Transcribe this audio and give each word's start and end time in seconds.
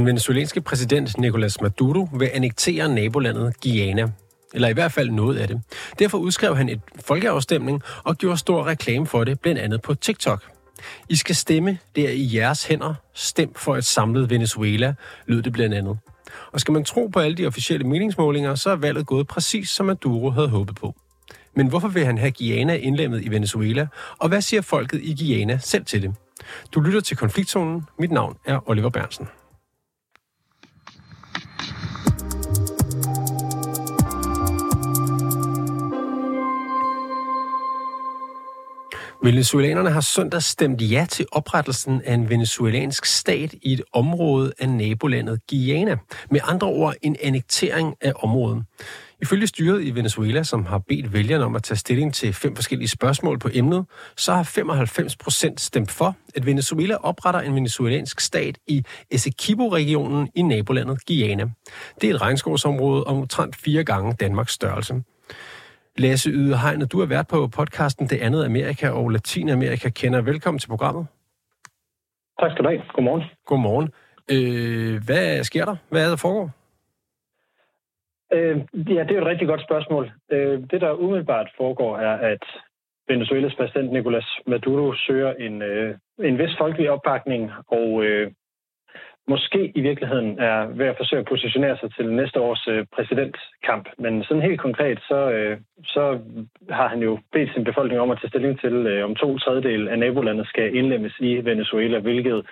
Den 0.00 0.06
venezuelanske 0.06 0.60
præsident 0.60 1.18
Nicolas 1.18 1.60
Maduro 1.60 2.08
vil 2.18 2.30
annektere 2.34 2.94
nabolandet 2.94 3.60
Guyana, 3.62 4.12
eller 4.54 4.68
i 4.68 4.72
hvert 4.72 4.92
fald 4.92 5.10
noget 5.10 5.38
af 5.38 5.48
det. 5.48 5.62
Derfor 5.98 6.18
udskrev 6.18 6.56
han 6.56 6.68
et 6.68 6.80
folkeafstemning 7.04 7.82
og 8.04 8.16
gjorde 8.16 8.36
stor 8.36 8.66
reklame 8.66 9.06
for 9.06 9.24
det, 9.24 9.40
blandt 9.40 9.60
andet 9.60 9.82
på 9.82 9.94
TikTok. 9.94 10.42
I 11.08 11.16
skal 11.16 11.34
stemme, 11.34 11.78
det 11.96 12.04
er 12.08 12.12
i 12.12 12.36
jeres 12.36 12.64
hænder. 12.64 12.94
Stem 13.14 13.54
for 13.54 13.76
et 13.76 13.84
samlet 13.84 14.30
Venezuela, 14.30 14.94
lød 15.26 15.42
det 15.42 15.52
blandt 15.52 15.74
andet. 15.74 15.98
Og 16.52 16.60
skal 16.60 16.72
man 16.72 16.84
tro 16.84 17.06
på 17.06 17.20
alle 17.20 17.36
de 17.36 17.46
officielle 17.46 17.86
meningsmålinger, 17.86 18.54
så 18.54 18.70
er 18.70 18.76
valget 18.76 19.06
gået 19.06 19.26
præcis 19.26 19.68
som 19.68 19.86
Maduro 19.86 20.30
havde 20.30 20.48
håbet 20.48 20.76
på. 20.76 20.94
Men 21.56 21.68
hvorfor 21.68 21.88
vil 21.88 22.04
han 22.04 22.18
have 22.18 22.30
Guyana 22.30 22.76
indlemmet 22.76 23.24
i 23.24 23.28
Venezuela, 23.28 23.86
og 24.18 24.28
hvad 24.28 24.40
siger 24.40 24.62
folket 24.62 25.00
i 25.02 25.16
Guyana 25.18 25.58
selv 25.58 25.84
til 25.84 26.02
det? 26.02 26.14
Du 26.72 26.80
lytter 26.80 27.00
til 27.00 27.16
Konfliktzonen. 27.16 27.82
Mit 27.98 28.10
navn 28.10 28.36
er 28.44 28.68
Oliver 28.70 28.90
Bernsen. 28.90 29.28
Venezuelanerne 39.22 39.90
har 39.90 40.00
søndag 40.00 40.42
stemt 40.42 40.90
ja 40.90 41.06
til 41.10 41.26
oprettelsen 41.32 42.02
af 42.04 42.14
en 42.14 42.30
venezuelansk 42.30 43.04
stat 43.04 43.54
i 43.62 43.72
et 43.72 43.82
område 43.92 44.52
af 44.58 44.68
nabolandet 44.68 45.40
Guyana. 45.50 45.96
Med 46.30 46.40
andre 46.44 46.66
ord 46.68 46.94
en 47.02 47.16
annektering 47.22 47.94
af 48.00 48.12
området. 48.16 48.64
Ifølge 49.22 49.46
styret 49.46 49.82
i 49.82 49.90
Venezuela, 49.90 50.42
som 50.42 50.66
har 50.66 50.78
bedt 50.78 51.12
vælgerne 51.12 51.44
om 51.44 51.56
at 51.56 51.62
tage 51.62 51.78
stilling 51.78 52.14
til 52.14 52.32
fem 52.32 52.56
forskellige 52.56 52.88
spørgsmål 52.88 53.38
på 53.38 53.48
emnet, 53.52 53.84
så 54.16 54.32
har 54.32 54.42
95 54.42 55.16
procent 55.16 55.60
stemt 55.60 55.90
for, 55.90 56.16
at 56.34 56.46
Venezuela 56.46 56.94
opretter 56.94 57.40
en 57.40 57.54
venezuelansk 57.54 58.20
stat 58.20 58.58
i 58.66 58.84
Essequibo-regionen 59.10 60.28
i 60.34 60.42
nabolandet 60.42 61.06
Guyana. 61.06 61.44
Det 62.00 62.10
er 62.10 62.14
et 62.14 62.20
regnskovsområde 62.20 63.04
om 63.04 63.16
omtrent 63.16 63.56
fire 63.56 63.84
gange 63.84 64.16
Danmarks 64.20 64.52
størrelse. 64.52 64.94
Lasse 65.98 66.30
Yde 66.30 66.56
Hegn, 66.58 66.80
du 66.92 66.98
har 66.98 67.06
været 67.06 67.26
på 67.28 67.48
podcasten 67.56 68.06
Det 68.06 68.22
andet 68.22 68.44
Amerika 68.44 68.90
og 68.90 69.10
Latinamerika 69.10 69.88
kender. 69.88 70.22
Velkommen 70.22 70.58
til 70.58 70.68
programmet. 70.68 71.06
Tak 72.40 72.50
skal 72.50 72.64
du 72.64 72.68
have. 72.68 72.82
Godmorgen. 72.94 73.24
Godmorgen. 73.46 73.88
Øh, 74.34 75.02
hvad 75.06 75.44
sker 75.44 75.64
der? 75.64 75.76
Hvad 75.90 76.04
er 76.04 76.08
der 76.08 76.16
foregår? 76.16 76.50
Øh, 78.32 78.56
ja, 78.96 79.02
det 79.04 79.16
er 79.16 79.20
et 79.20 79.26
rigtig 79.32 79.48
godt 79.48 79.62
spørgsmål. 79.68 80.12
Øh, 80.32 80.60
det, 80.70 80.80
der 80.80 80.92
umiddelbart 80.92 81.48
foregår, 81.56 81.98
er, 81.98 82.14
at 82.32 82.44
Venezuelas 83.08 83.54
præsident 83.54 83.92
Nicolas 83.92 84.28
Maduro 84.46 84.94
søger 85.06 85.32
en, 85.32 85.62
øh, 85.62 85.94
en 86.18 86.38
vis 86.38 86.54
folkelig 86.58 86.90
opbakning, 86.90 87.50
og 87.68 88.04
øh, 88.04 88.32
måske 89.28 89.72
i 89.74 89.80
virkeligheden 89.80 90.38
er 90.38 90.66
ved 90.66 90.86
at 90.86 90.96
forsøge 90.96 91.20
at 91.20 91.26
positionere 91.26 91.76
sig 91.78 91.94
til 91.94 92.12
næste 92.12 92.40
års 92.40 92.68
øh, 92.68 92.86
præsidentkamp. 92.94 93.88
Men 93.98 94.24
sådan 94.24 94.42
helt 94.42 94.60
konkret, 94.60 94.98
så, 95.08 95.30
øh, 95.30 95.58
så 95.84 96.20
har 96.70 96.88
han 96.88 97.00
jo 97.02 97.18
bedt 97.32 97.52
sin 97.52 97.64
befolkning 97.64 98.00
om 98.00 98.10
at 98.10 98.18
tage 98.20 98.28
stilling 98.28 98.60
til, 98.60 98.72
øh, 98.72 99.04
om 99.04 99.14
to 99.14 99.38
tredjedel 99.38 99.88
af 99.88 99.98
nabolandet 99.98 100.46
skal 100.46 100.74
indlemmes 100.74 101.14
i 101.20 101.44
Venezuela, 101.44 101.98
hvilket 101.98 102.46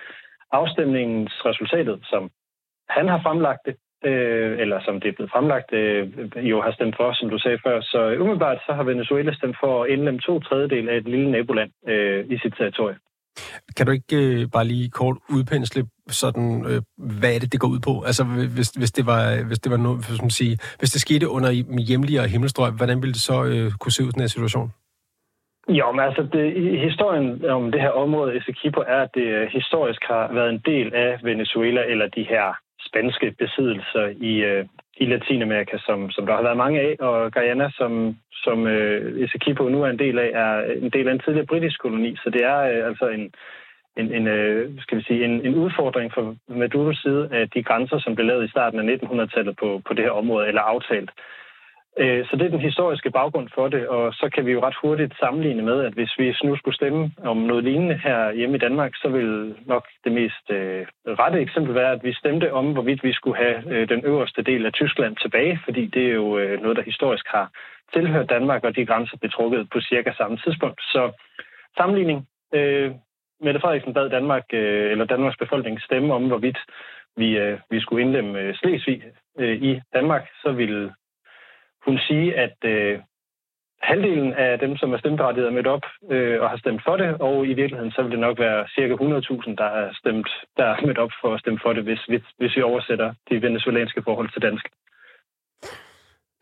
afstemningens 0.51 1.45
resultatet, 1.45 1.99
som 2.03 2.29
han 2.89 3.07
har 3.07 3.21
fremlagt 3.21 3.65
det, 3.65 3.75
øh, 4.05 4.59
eller 4.59 4.79
som 4.85 5.01
det 5.01 5.09
er 5.09 5.13
blevet 5.17 5.31
fremlagt, 5.31 5.73
øh, 5.73 6.09
jo 6.35 6.61
har 6.61 6.71
stemt 6.71 6.95
for, 6.95 7.13
som 7.13 7.29
du 7.29 7.37
sagde 7.39 7.59
før. 7.65 7.81
Så 7.81 8.15
umiddelbart 8.19 8.57
så 8.65 8.73
har 8.73 8.83
Venezuela 8.83 9.33
stemt 9.33 9.57
for 9.59 9.83
at 9.83 9.89
indlemme 9.89 10.19
to 10.19 10.39
tredjedel 10.39 10.89
af 10.89 10.97
et 10.97 11.07
lille 11.07 11.31
naboland 11.31 11.71
øh, 11.87 12.25
i 12.29 12.37
sit 12.37 12.53
territorie. 12.57 12.97
Kan 13.77 13.85
du 13.85 13.91
ikke 13.91 14.15
øh, 14.15 14.47
bare 14.53 14.65
lige 14.65 14.89
kort 14.89 15.17
udpensle 15.29 15.85
sådan, 16.07 16.65
øh, 16.69 16.81
hvad 17.19 17.35
er 17.35 17.39
det, 17.39 17.51
det 17.51 17.59
går 17.59 17.67
ud 17.67 17.79
på? 17.79 18.01
Altså, 18.01 18.23
hvis, 18.55 18.69
hvis 18.69 18.91
det 18.91 19.05
var, 19.05 19.21
øh, 19.33 19.47
hvis 19.47 19.59
det 19.59 19.71
var 19.71 19.77
noget, 19.77 20.05
som 20.05 20.23
man 20.25 20.29
sige, 20.29 20.57
hvis 20.79 20.91
det 20.91 21.01
skete 21.01 21.29
under 21.29 21.51
hjemlige 21.87 22.21
og 22.21 22.27
himmelstrøg, 22.27 22.71
hvordan 22.71 23.01
ville 23.01 23.13
det 23.13 23.21
så 23.21 23.43
øh, 23.43 23.71
kunne 23.79 23.91
se 23.91 24.03
ud, 24.03 24.11
den 24.11 24.21
her 24.21 24.27
situation? 24.27 24.71
Jo, 25.69 25.91
men 25.91 25.99
altså, 25.99 26.21
det, 26.33 26.45
historien 26.87 27.45
om 27.45 27.71
det 27.71 27.81
her 27.81 27.89
område, 27.89 28.37
Essequibo, 28.37 28.79
er, 28.79 29.01
at 29.05 29.09
det 29.13 29.27
øh, 29.37 29.47
historisk 29.51 30.01
har 30.03 30.33
været 30.33 30.49
en 30.49 30.61
del 30.65 30.93
af 30.93 31.19
Venezuela, 31.23 31.81
eller 31.91 32.07
de 32.07 32.23
her 32.23 32.45
spanske 32.87 33.35
besiddelser 33.39 34.05
i, 34.31 34.33
øh, 34.49 34.65
i 34.99 35.05
Latinamerika, 35.05 35.77
som, 35.77 36.11
som 36.11 36.25
der 36.25 36.35
har 36.35 36.41
været 36.41 36.57
mange 36.57 36.79
af, 36.79 36.95
og 36.99 37.31
Guyana, 37.33 37.69
som, 37.79 38.17
som 38.31 38.67
øh, 38.67 39.23
Esequibo 39.23 39.63
nu 39.69 39.83
er 39.83 39.89
en 39.89 39.99
del 39.99 40.19
af, 40.19 40.29
er 40.33 40.73
en 40.85 40.89
del 40.89 41.07
af 41.07 41.13
en 41.13 41.19
tidligere 41.19 41.45
britisk 41.45 41.79
koloni, 41.79 42.15
så 42.15 42.29
det 42.29 42.43
er 42.43 42.59
øh, 42.59 42.87
altså 42.89 43.07
en, 43.07 43.33
en, 43.97 44.13
en, 44.13 44.27
øh, 44.27 44.71
skal 44.79 44.97
vi 44.97 45.03
sige, 45.03 45.25
en, 45.25 45.45
en 45.45 45.55
udfordring 45.55 46.13
fra 46.13 46.35
Maduros 46.47 46.97
side 46.97 47.29
af 47.31 47.49
de 47.49 47.63
grænser, 47.63 47.99
som 47.99 48.15
blev 48.15 48.27
lavet 48.27 48.45
i 48.45 48.51
starten 48.51 48.79
af 48.79 48.95
1900-tallet 48.95 49.55
på, 49.57 49.81
på 49.87 49.93
det 49.93 50.03
her 50.03 50.11
område, 50.11 50.47
eller 50.47 50.61
aftalt. 50.61 51.11
Øh, 52.01 52.25
så 52.27 52.35
det 52.35 52.45
er 52.45 52.49
den 52.49 52.67
historiske 52.69 53.11
baggrund 53.11 53.49
for 53.55 53.67
det, 53.67 53.87
og 53.87 54.13
så 54.13 54.29
kan 54.33 54.45
vi 54.45 54.51
jo 54.51 54.61
ret 54.63 54.81
hurtigt 54.81 55.13
sammenligne 55.19 55.63
med, 55.63 55.85
at 55.87 55.93
hvis 55.93 56.13
vi 56.19 56.35
nu 56.43 56.55
skulle 56.55 56.75
stemme 56.75 57.11
om 57.23 57.37
noget 57.37 57.63
lignende 57.63 57.97
her 58.03 58.31
hjemme 58.31 58.55
i 58.55 58.59
Danmark, 58.59 58.91
så 58.95 59.09
vil 59.09 59.55
nok 59.65 59.87
det 60.03 60.11
mest 60.11 60.45
øh, 60.51 60.85
rette 61.05 61.39
eksempel 61.39 61.75
være, 61.75 61.91
at 61.91 62.03
vi 62.03 62.13
stemte 62.13 62.53
om, 62.53 62.73
hvorvidt 62.73 63.03
vi 63.03 63.13
skulle 63.13 63.37
have 63.37 63.57
øh, 63.73 63.89
den 63.89 64.05
øverste 64.05 64.41
del 64.41 64.65
af 64.65 64.73
Tyskland 64.73 65.15
tilbage, 65.15 65.59
fordi 65.65 65.85
det 65.85 66.03
er 66.07 66.13
jo 66.13 66.37
øh, 66.37 66.61
noget, 66.61 66.77
der 66.77 66.83
historisk 66.83 67.27
har 67.27 67.51
tilhørt 67.93 68.29
Danmark, 68.29 68.63
og 68.63 68.75
de 68.75 68.85
grænser 68.85 69.17
blev 69.17 69.31
trukket 69.31 69.69
på 69.73 69.81
cirka 69.81 70.11
samme 70.17 70.37
tidspunkt. 70.37 70.81
Så 70.81 71.11
sammenligning. 71.77 72.27
Øh, 72.53 72.91
Mette 73.41 73.59
Frederiksen 73.59 73.93
bad 73.93 74.09
Danmark, 74.09 74.45
øh, 74.53 74.91
eller 74.91 75.05
Danmarks 75.05 75.37
befolkning 75.37 75.81
stemme 75.81 76.13
om, 76.13 76.27
hvorvidt 76.27 76.57
vi, 77.17 77.37
øh, 77.37 77.59
vi 77.69 77.79
skulle 77.79 78.01
indlemme 78.01 78.39
øh, 78.39 78.55
Slesvig 78.55 79.03
øh, 79.39 79.55
i 79.61 79.81
Danmark, 79.93 80.27
så 80.43 80.51
ville 80.51 80.93
hun 81.85 81.97
sige, 82.07 82.35
at 82.35 82.57
øh, 82.63 82.99
halvdelen 83.81 84.33
af 84.33 84.59
dem, 84.59 84.77
som 84.77 84.93
er 84.93 84.97
stemmeberettiget, 84.97 85.47
er 85.47 85.51
mødt 85.51 85.67
op 85.67 85.85
øh, 86.11 86.41
og 86.41 86.49
har 86.49 86.57
stemt 86.57 86.81
for 86.85 86.97
det, 86.97 87.09
og 87.27 87.47
i 87.47 87.53
virkeligheden 87.53 87.91
så 87.91 88.01
vil 88.01 88.11
det 88.11 88.19
nok 88.19 88.39
være 88.39 88.67
cirka 88.75 88.93
100.000, 88.93 89.55
der 89.55 89.69
er, 89.81 89.93
stemt, 89.93 90.29
der 90.57 90.65
er 90.65 90.85
mødt 90.85 90.97
op 90.97 91.11
for 91.21 91.33
at 91.33 91.39
stemme 91.39 91.59
for 91.63 91.73
det, 91.73 91.83
hvis, 91.83 92.01
hvis, 92.07 92.21
hvis 92.37 92.55
vi 92.55 92.61
oversætter 92.61 93.13
de 93.29 93.41
venezuelanske 93.41 94.03
forhold 94.03 94.29
til 94.29 94.41
dansk. 94.41 94.65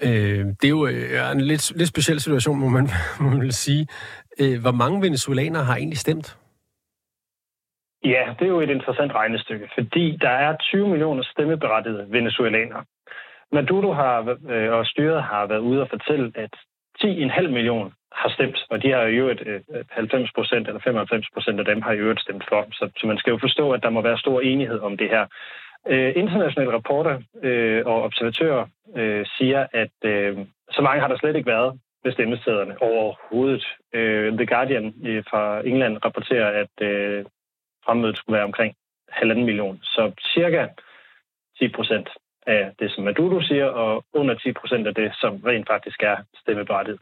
Øh, 0.03 0.45
det 0.59 0.65
er 0.65 0.75
jo 0.79 0.87
øh, 0.87 1.31
en 1.31 1.41
lidt, 1.41 1.77
lidt 1.77 1.89
speciel 1.89 2.19
situation, 2.19 2.59
må 2.59 2.69
man, 2.69 2.87
må 3.23 3.29
man 3.29 3.51
sige. 3.51 3.87
Øh, 4.41 4.61
hvor 4.61 4.71
mange 4.71 5.01
venezuelanere 5.01 5.63
har 5.63 5.75
egentlig 5.75 5.97
stemt? 5.97 6.37
Ja, 8.03 8.23
det 8.39 8.45
er 8.45 8.49
jo 8.49 8.61
et 8.61 8.69
interessant 8.69 9.11
regnestykke, 9.11 9.69
fordi 9.77 10.17
der 10.21 10.29
er 10.29 10.57
20 10.57 10.87
millioner 10.87 11.23
stemmeberettigede 11.23 12.05
venezuelanere. 12.09 12.83
Maduro 13.51 13.91
har, 13.91 14.37
øh, 14.49 14.71
og 14.73 14.85
styret 14.85 15.23
har 15.23 15.45
været 15.45 15.59
ude 15.59 15.81
og 15.81 15.89
fortælle, 15.89 16.31
at 16.35 16.53
10,5 17.03 17.47
millioner 17.47 17.89
har 18.11 18.29
stemt, 18.29 18.59
og 18.69 18.83
de 18.83 18.91
har 18.91 19.03
jo 19.03 19.29
et 19.29 19.63
90 19.89 20.31
procent 20.35 20.67
eller 20.67 20.81
95 20.81 21.27
procent 21.33 21.59
af 21.59 21.65
dem 21.65 21.81
har 21.81 21.93
jo 21.93 22.15
stemt 22.17 22.43
for. 22.49 22.67
Så, 22.71 22.89
så 22.99 23.07
man 23.07 23.17
skal 23.17 23.31
jo 23.31 23.37
forstå, 23.41 23.71
at 23.71 23.83
der 23.83 23.89
må 23.89 24.01
være 24.01 24.17
stor 24.17 24.41
enighed 24.41 24.79
om 24.79 24.97
det 24.97 25.09
her. 25.09 25.25
Øh, 25.87 26.13
internationale 26.15 26.73
rapporter 26.73 27.21
øh, 27.43 27.85
og 27.85 28.03
observatører 28.03 28.65
øh, 28.95 29.25
siger, 29.37 29.67
at 29.73 29.95
øh, 30.03 30.37
så 30.71 30.81
mange 30.81 31.01
har 31.01 31.07
der 31.07 31.17
slet 31.17 31.35
ikke 31.35 31.51
været 31.51 31.79
ved 32.03 32.11
stemmestederne 32.11 32.81
overhovedet. 32.81 33.65
Øh, 33.93 34.33
The 34.33 34.45
Guardian 34.45 34.93
øh, 35.05 35.23
fra 35.29 35.67
England 35.67 35.97
rapporterer, 36.05 36.63
at 36.63 36.87
øh, 36.87 37.25
fremmødet 37.85 38.17
skulle 38.17 38.37
være 38.37 38.45
omkring 38.45 38.75
halvanden 39.09 39.45
million. 39.45 39.79
Så 39.83 40.11
cirka 40.33 40.67
10 41.59 41.67
procent 41.67 42.09
af 42.47 42.71
det, 42.79 42.91
som 42.91 43.03
Maduro 43.03 43.41
siger, 43.41 43.65
og 43.65 44.05
under 44.13 44.35
10 44.35 44.51
procent 44.59 44.87
af 44.87 44.95
det, 44.95 45.09
som 45.21 45.31
rent 45.45 45.67
faktisk 45.67 45.99
er 46.03 46.17
stemmeberettiget. 46.41 46.99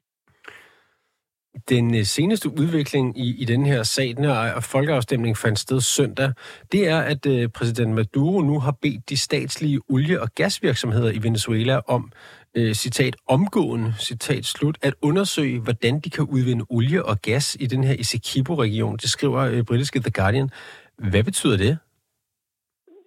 Den 1.70 1.96
øh, 1.96 2.04
seneste 2.04 2.50
udvikling 2.50 3.20
i, 3.20 3.42
i 3.42 3.46
den 3.46 3.66
her 3.66 3.84
sag, 3.84 4.14
den 4.18 4.24
her 4.26 4.60
folkeafstemning 4.60 5.38
fandt 5.38 5.60
sted 5.60 5.82
søndag, 5.82 6.32
det 6.72 6.90
er, 6.90 7.00
at 7.00 7.26
øh, 7.26 7.50
præsident 7.50 7.92
Maduro 7.94 8.42
nu 8.42 8.60
har 8.60 8.76
bedt 8.82 9.10
de 9.10 9.18
statslige 9.18 9.80
olie- 9.90 10.22
og 10.22 10.30
gasvirksomheder 10.36 11.12
i 11.12 11.24
Venezuela 11.24 11.80
om, 11.88 12.12
øh, 12.56 12.74
citat, 12.74 13.16
omgående, 13.28 13.94
citat 14.00 14.46
slut, 14.46 14.78
at 14.82 14.94
undersøge, 15.02 15.60
hvordan 15.60 16.00
de 16.00 16.10
kan 16.10 16.24
udvinde 16.24 16.66
olie 16.70 17.06
og 17.06 17.22
gas 17.22 17.58
i 17.60 17.66
den 17.68 17.84
her 17.84 17.96
Essequibo-region. 18.00 18.98
Det 18.98 19.10
skriver 19.10 19.40
øh, 19.40 19.64
britiske 19.64 20.00
The 20.00 20.12
Guardian. 20.12 20.50
Hvad 20.98 21.24
betyder 21.24 21.58
det? 21.58 21.78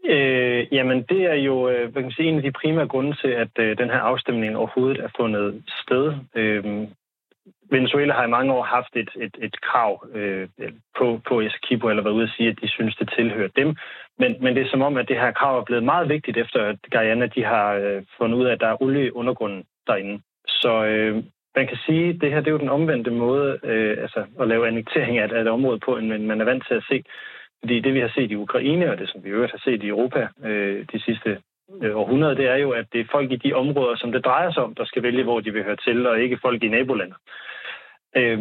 Øh, 0.05 0.67
jamen, 0.73 1.03
det 1.03 1.23
er 1.23 1.35
jo 1.35 1.69
øh, 1.69 1.93
hvad 1.93 2.03
kan 2.03 2.13
sige, 2.13 2.29
en 2.29 2.37
af 2.37 2.43
de 2.43 2.53
primære 2.53 2.89
grunde 2.89 3.17
til, 3.23 3.29
at 3.29 3.49
øh, 3.59 3.79
den 3.79 3.91
her 3.91 3.99
afstemning 3.99 4.57
overhovedet 4.57 5.01
er 5.05 5.09
fundet 5.17 5.63
sted. 5.85 6.15
Øh, 6.35 6.89
Venezuela 7.71 8.13
har 8.15 8.25
i 8.25 8.31
mange 8.37 8.53
år 8.53 8.63
haft 8.63 8.97
et, 8.97 9.11
et, 9.17 9.37
et 9.39 9.61
krav 9.61 10.07
øh, 10.15 10.49
på, 10.99 11.21
på 11.29 11.41
Esquibo, 11.41 11.89
eller 11.89 12.03
været 12.03 12.15
ude 12.15 12.25
at 12.25 12.35
sige, 12.37 12.49
at 12.49 12.59
de 12.63 12.69
synes, 12.69 12.97
det 12.97 13.13
tilhører 13.17 13.49
dem. 13.57 13.77
Men, 14.19 14.37
men 14.41 14.57
det 14.57 14.63
er 14.63 14.71
som 14.71 14.83
om, 14.83 14.97
at 14.97 15.09
det 15.09 15.21
her 15.21 15.33
krav 15.33 15.59
er 15.59 15.65
blevet 15.65 15.85
meget 15.85 16.09
vigtigt, 16.09 16.37
efter 16.37 16.65
at 16.65 16.77
Guyana 16.93 17.27
de 17.27 17.45
har 17.45 17.73
øh, 17.75 18.03
fundet 18.19 18.39
ud 18.39 18.45
af, 18.45 18.53
at 18.53 18.61
der 18.61 18.69
er 18.69 18.83
olie 18.83 19.07
i 19.07 19.11
undergrunden 19.11 19.65
derinde. 19.87 20.21
Så 20.49 20.85
øh, 20.85 21.25
man 21.57 21.67
kan 21.67 21.79
sige, 21.87 22.09
at 22.09 22.21
det 22.21 22.31
her 22.31 22.41
det 22.41 22.47
er 22.49 22.57
jo 22.57 22.59
den 22.59 22.77
omvendte 22.79 23.11
måde 23.11 23.59
øh, 23.63 23.97
altså, 24.03 24.25
at 24.41 24.49
lave 24.49 24.67
annektering 24.69 25.19
af 25.19 25.25
et, 25.25 25.33
af 25.33 25.41
et 25.41 25.49
område 25.49 25.79
på, 25.79 25.97
end 25.97 26.27
man 26.27 26.41
er 26.41 26.45
vant 26.45 26.65
til 26.67 26.75
at 26.75 26.85
se 26.89 27.05
fordi 27.63 27.81
det, 27.81 27.95
vi 27.95 28.01
har 28.01 28.13
set 28.15 28.31
i 28.31 28.37
Ukraine, 28.37 28.91
og 28.91 28.99
det, 28.99 29.09
som 29.09 29.25
vi 29.25 29.29
øvrigt 29.29 29.53
har 29.53 29.63
set 29.65 29.83
i 29.83 29.89
Europa 29.89 30.29
øh, 30.45 30.87
de 30.93 31.01
sidste 31.01 31.31
øh, 31.83 31.97
århundrede, 31.97 32.37
det 32.37 32.47
er 32.47 32.57
jo, 32.57 32.71
at 32.71 32.87
det 32.93 33.01
er 33.01 33.13
folk 33.13 33.33
i 33.33 33.37
de 33.37 33.53
områder, 33.53 33.97
som 33.97 34.13
det 34.13 34.25
drejer 34.25 34.53
sig 34.53 34.63
om, 34.63 34.75
der 34.75 34.85
skal 34.85 35.03
vælge, 35.03 35.25
hvor 35.25 35.41
de 35.41 35.53
vil 35.53 35.65
høre 35.65 35.77
til, 35.77 36.07
og 36.07 36.21
ikke 36.21 36.39
folk 36.43 36.63
i 36.63 36.69
nabolandet. 36.69 37.17
Øh, 38.17 38.41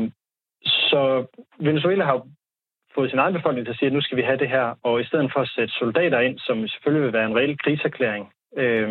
så 0.64 1.26
Venezuela 1.60 2.04
har 2.04 2.28
fået 2.96 3.10
sin 3.10 3.20
egen 3.20 3.34
befolkning 3.34 3.66
til 3.66 3.74
at 3.74 3.80
sige, 3.80 3.88
at 3.88 3.94
nu 3.94 4.02
skal 4.02 4.18
vi 4.18 4.22
have 4.22 4.38
det 4.38 4.50
her, 4.50 4.76
og 4.84 5.02
i 5.02 5.06
stedet 5.06 5.32
for 5.34 5.40
at 5.40 5.54
sætte 5.56 5.74
soldater 5.74 6.20
ind, 6.20 6.40
som 6.40 6.68
selvfølgelig 6.68 7.06
vil 7.06 7.14
være 7.14 7.26
en 7.26 7.36
reel 7.36 7.58
kriserklæring, 7.58 8.34
øh, 8.58 8.90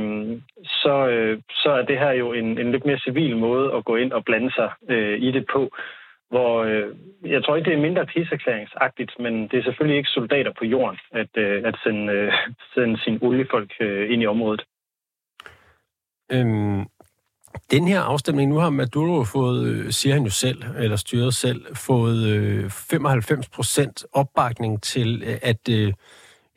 så, 0.64 1.08
øh, 1.08 1.38
så 1.50 1.70
er 1.70 1.82
det 1.82 1.99
her 1.99 2.12
jo 2.12 2.32
en, 2.32 2.58
en 2.58 2.73
lidt 2.73 2.87
mere 2.87 2.99
civil 2.99 3.37
måde 3.37 3.75
at 3.76 3.84
gå 3.84 3.96
ind 3.96 4.12
og 4.12 4.25
blande 4.25 4.50
sig 4.52 4.70
øh, 4.88 5.19
i 5.19 5.31
det 5.32 5.46
på 5.52 5.70
hvor 6.31 6.64
øh, 6.64 6.96
jeg 7.25 7.44
tror 7.44 7.56
ikke, 7.56 7.70
det 7.70 7.76
er 7.76 7.82
mindre 7.82 8.06
tidserklæringsagtigt, 8.06 9.12
men 9.19 9.34
det 9.49 9.58
er 9.58 9.62
selvfølgelig 9.62 9.99
ikke 9.99 10.08
soldater 10.08 10.52
på 10.58 10.64
jorden 10.64 10.99
at, 11.12 11.32
øh, 11.37 11.62
at 11.64 11.76
sende, 11.84 12.12
øh, 12.12 12.32
sende 12.75 13.00
sine 13.05 13.19
oliefolk 13.23 13.73
øh, 13.81 14.12
ind 14.12 14.23
i 14.23 14.26
området. 14.26 14.62
Øhm, 16.32 16.87
den 17.70 17.88
her 17.88 18.00
afstemning, 18.00 18.50
nu 18.50 18.58
har 18.58 18.70
Maduro 18.70 19.25
fået, 19.25 19.67
øh, 19.67 19.90
siger 19.90 20.14
han 20.14 20.25
jo 20.25 20.31
selv, 20.31 20.62
eller 20.78 20.96
styret 20.96 21.34
selv, 21.34 21.76
fået 21.76 22.26
øh, 22.26 22.70
95 22.70 23.49
procent 23.49 24.05
opbakning 24.12 24.82
til 24.82 25.23
øh, 25.26 25.38
at 25.43 25.69
øh, 25.70 25.93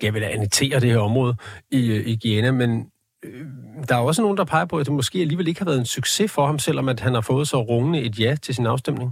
jeg 0.01 0.13
vil 0.13 0.23
annektere 0.23 0.79
det 0.79 0.91
her 0.91 0.99
område 0.99 1.35
i, 1.71 1.91
øh, 1.91 2.07
i 2.07 2.17
Guyana, 2.21 2.51
men 2.51 2.91
øh, 3.23 3.45
der 3.87 3.95
er 3.95 3.99
også 3.99 4.21
nogen, 4.21 4.37
der 4.37 4.45
peger 4.45 4.65
på, 4.65 4.77
at 4.77 4.85
det 4.85 4.93
måske 4.93 5.19
alligevel 5.19 5.47
ikke 5.47 5.59
har 5.59 5.65
været 5.65 5.79
en 5.79 5.85
succes 5.85 6.31
for 6.31 6.45
ham, 6.45 6.59
selvom 6.59 6.89
at 6.89 6.99
han 6.99 7.13
har 7.13 7.21
fået 7.21 7.47
så 7.47 7.57
rungende 7.61 8.01
et 8.01 8.19
ja 8.19 8.35
til 8.35 8.55
sin 8.55 8.65
afstemning. 8.65 9.11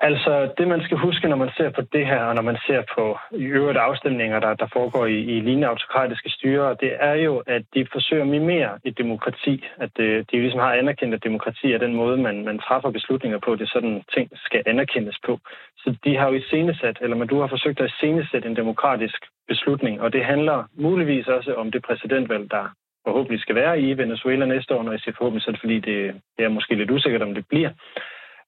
Altså, 0.00 0.50
det 0.58 0.68
man 0.68 0.82
skal 0.82 0.96
huske, 0.96 1.28
når 1.28 1.36
man 1.36 1.50
ser 1.56 1.70
på 1.70 1.82
det 1.92 2.06
her, 2.06 2.22
og 2.22 2.34
når 2.34 2.42
man 2.42 2.58
ser 2.66 2.82
på 2.94 3.18
i 3.30 3.44
øvrigt 3.44 3.78
afstemninger, 3.78 4.40
der, 4.40 4.54
der 4.54 4.66
foregår 4.72 5.06
i, 5.06 5.18
i 5.18 5.40
lignende 5.40 5.66
autokratiske 5.66 6.30
styre, 6.30 6.76
det 6.80 6.92
er 7.00 7.14
jo, 7.14 7.42
at 7.46 7.62
de 7.74 7.86
forsøger 7.92 8.22
at 8.22 8.28
mimere 8.28 8.78
et 8.84 8.98
demokrati. 8.98 9.64
At 9.76 9.90
de, 9.96 10.02
øh, 10.02 10.24
de 10.30 10.40
ligesom 10.40 10.60
har 10.60 10.72
anerkendt, 10.72 11.14
at 11.14 11.24
demokrati 11.24 11.72
er 11.72 11.78
den 11.78 11.94
måde, 11.94 12.16
man, 12.16 12.44
man 12.44 12.58
træffer 12.58 12.90
beslutninger 12.90 13.38
på. 13.38 13.56
Det 13.56 13.62
er 13.62 13.74
sådan, 13.76 14.02
ting 14.14 14.30
skal 14.34 14.62
anerkendes 14.66 15.18
på. 15.26 15.38
Så 15.76 15.96
de 16.04 16.16
har 16.16 16.28
jo 16.28 16.34
iscenesat, 16.34 16.98
eller 17.00 17.16
man 17.16 17.28
du 17.28 17.40
har 17.40 17.46
forsøgt 17.46 17.80
at 17.80 17.90
iscenesætte 17.90 18.48
en 18.48 18.56
demokratisk 18.56 19.20
beslutning, 19.48 20.00
og 20.00 20.12
det 20.12 20.24
handler 20.24 20.64
muligvis 20.74 21.26
også 21.26 21.54
om 21.54 21.70
det 21.72 21.82
præsidentvalg, 21.82 22.50
der 22.50 22.64
forhåbentlig 23.06 23.40
skal 23.40 23.54
være 23.54 23.80
i 23.80 23.98
Venezuela 23.98 24.46
næste 24.46 24.74
år, 24.74 24.82
når 24.82 24.92
jeg 24.92 25.00
siger 25.00 25.14
forhåbentlig, 25.18 25.42
så 25.42 25.50
er 25.50 25.52
det 25.52 25.60
fordi, 25.60 25.78
det, 25.78 26.20
det 26.36 26.44
er 26.44 26.48
måske 26.48 26.74
lidt 26.74 26.90
usikkert, 26.90 27.22
om 27.22 27.34
det 27.34 27.44
bliver 27.48 27.70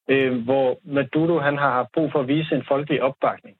øh, 0.09 0.43
hvor 0.43 0.79
Maduro 0.83 1.39
han 1.39 1.57
har 1.57 1.71
haft 1.71 1.91
brug 1.93 2.11
for 2.11 2.19
at 2.19 2.27
vise 2.27 2.55
en 2.55 2.65
folkelig 2.67 3.01
opbakning. 3.01 3.57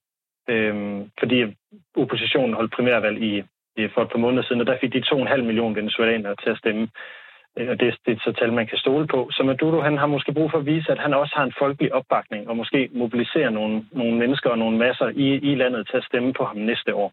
Øh, 0.50 1.02
fordi 1.20 1.56
oppositionen 1.96 2.54
holdt 2.54 2.74
primærvalg 2.74 3.24
i, 3.24 3.44
i, 3.78 3.88
for 3.94 4.02
et 4.02 4.12
par 4.12 4.20
måneder 4.20 4.44
siden, 4.44 4.62
og 4.62 4.68
der 4.68 4.78
fik 4.82 4.94
de 4.94 5.04
2,5 5.06 5.42
millioner 5.42 5.76
venezuelanere 5.76 6.36
til 6.44 6.50
at 6.50 6.58
stemme. 6.58 6.88
Øh, 7.58 7.70
og 7.70 7.80
det, 7.80 7.98
det 8.06 8.12
er 8.14 8.20
så 8.24 8.34
tal, 8.40 8.54
man 8.54 8.68
kan 8.68 8.78
stole 8.78 9.08
på. 9.08 9.30
Så 9.32 9.44
Maduro 9.44 9.82
han 9.82 9.98
har 9.98 10.08
måske 10.08 10.34
brug 10.34 10.52
for 10.52 10.58
at 10.58 10.66
vise, 10.66 10.92
at 10.92 11.00
han 11.00 11.14
også 11.14 11.34
har 11.36 11.44
en 11.44 11.54
folkelig 11.60 11.94
opbakning, 11.94 12.50
og 12.50 12.58
måske 12.58 12.90
mobilisere 12.94 13.52
nogle, 13.52 13.86
nogle 13.92 14.18
mennesker 14.18 14.50
og 14.50 14.58
nogle 14.58 14.78
masser 14.78 15.08
i, 15.08 15.28
i 15.52 15.56
landet 15.56 15.88
til 15.88 15.98
at 15.98 16.04
stemme 16.04 16.34
på 16.34 16.44
ham 16.46 16.58
næste 16.58 16.96
år. 16.96 17.12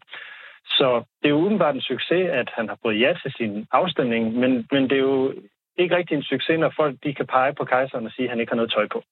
Så 0.65 1.03
det 1.21 1.25
er 1.25 1.29
jo 1.29 1.45
udenbart 1.45 1.75
en 1.75 1.81
succes, 1.81 2.29
at 2.29 2.49
han 2.53 2.69
har 2.69 2.77
fået 2.81 2.99
ja 2.99 3.13
til 3.21 3.31
sin 3.37 3.67
afstemning, 3.71 4.33
men, 4.33 4.67
men 4.71 4.83
det 4.83 4.91
er 4.91 5.05
jo 5.11 5.33
ikke 5.77 5.95
rigtig 5.95 6.15
en 6.15 6.23
succes, 6.23 6.59
når 6.59 6.73
folk 6.75 6.95
de 7.03 7.13
kan 7.13 7.27
pege 7.27 7.53
på 7.53 7.65
kejseren 7.65 8.05
og 8.05 8.11
sige, 8.11 8.25
at 8.25 8.29
han 8.29 8.39
ikke 8.39 8.51
har 8.51 8.55
noget 8.55 8.71
tøj 8.71 8.87
på. 8.87 9.03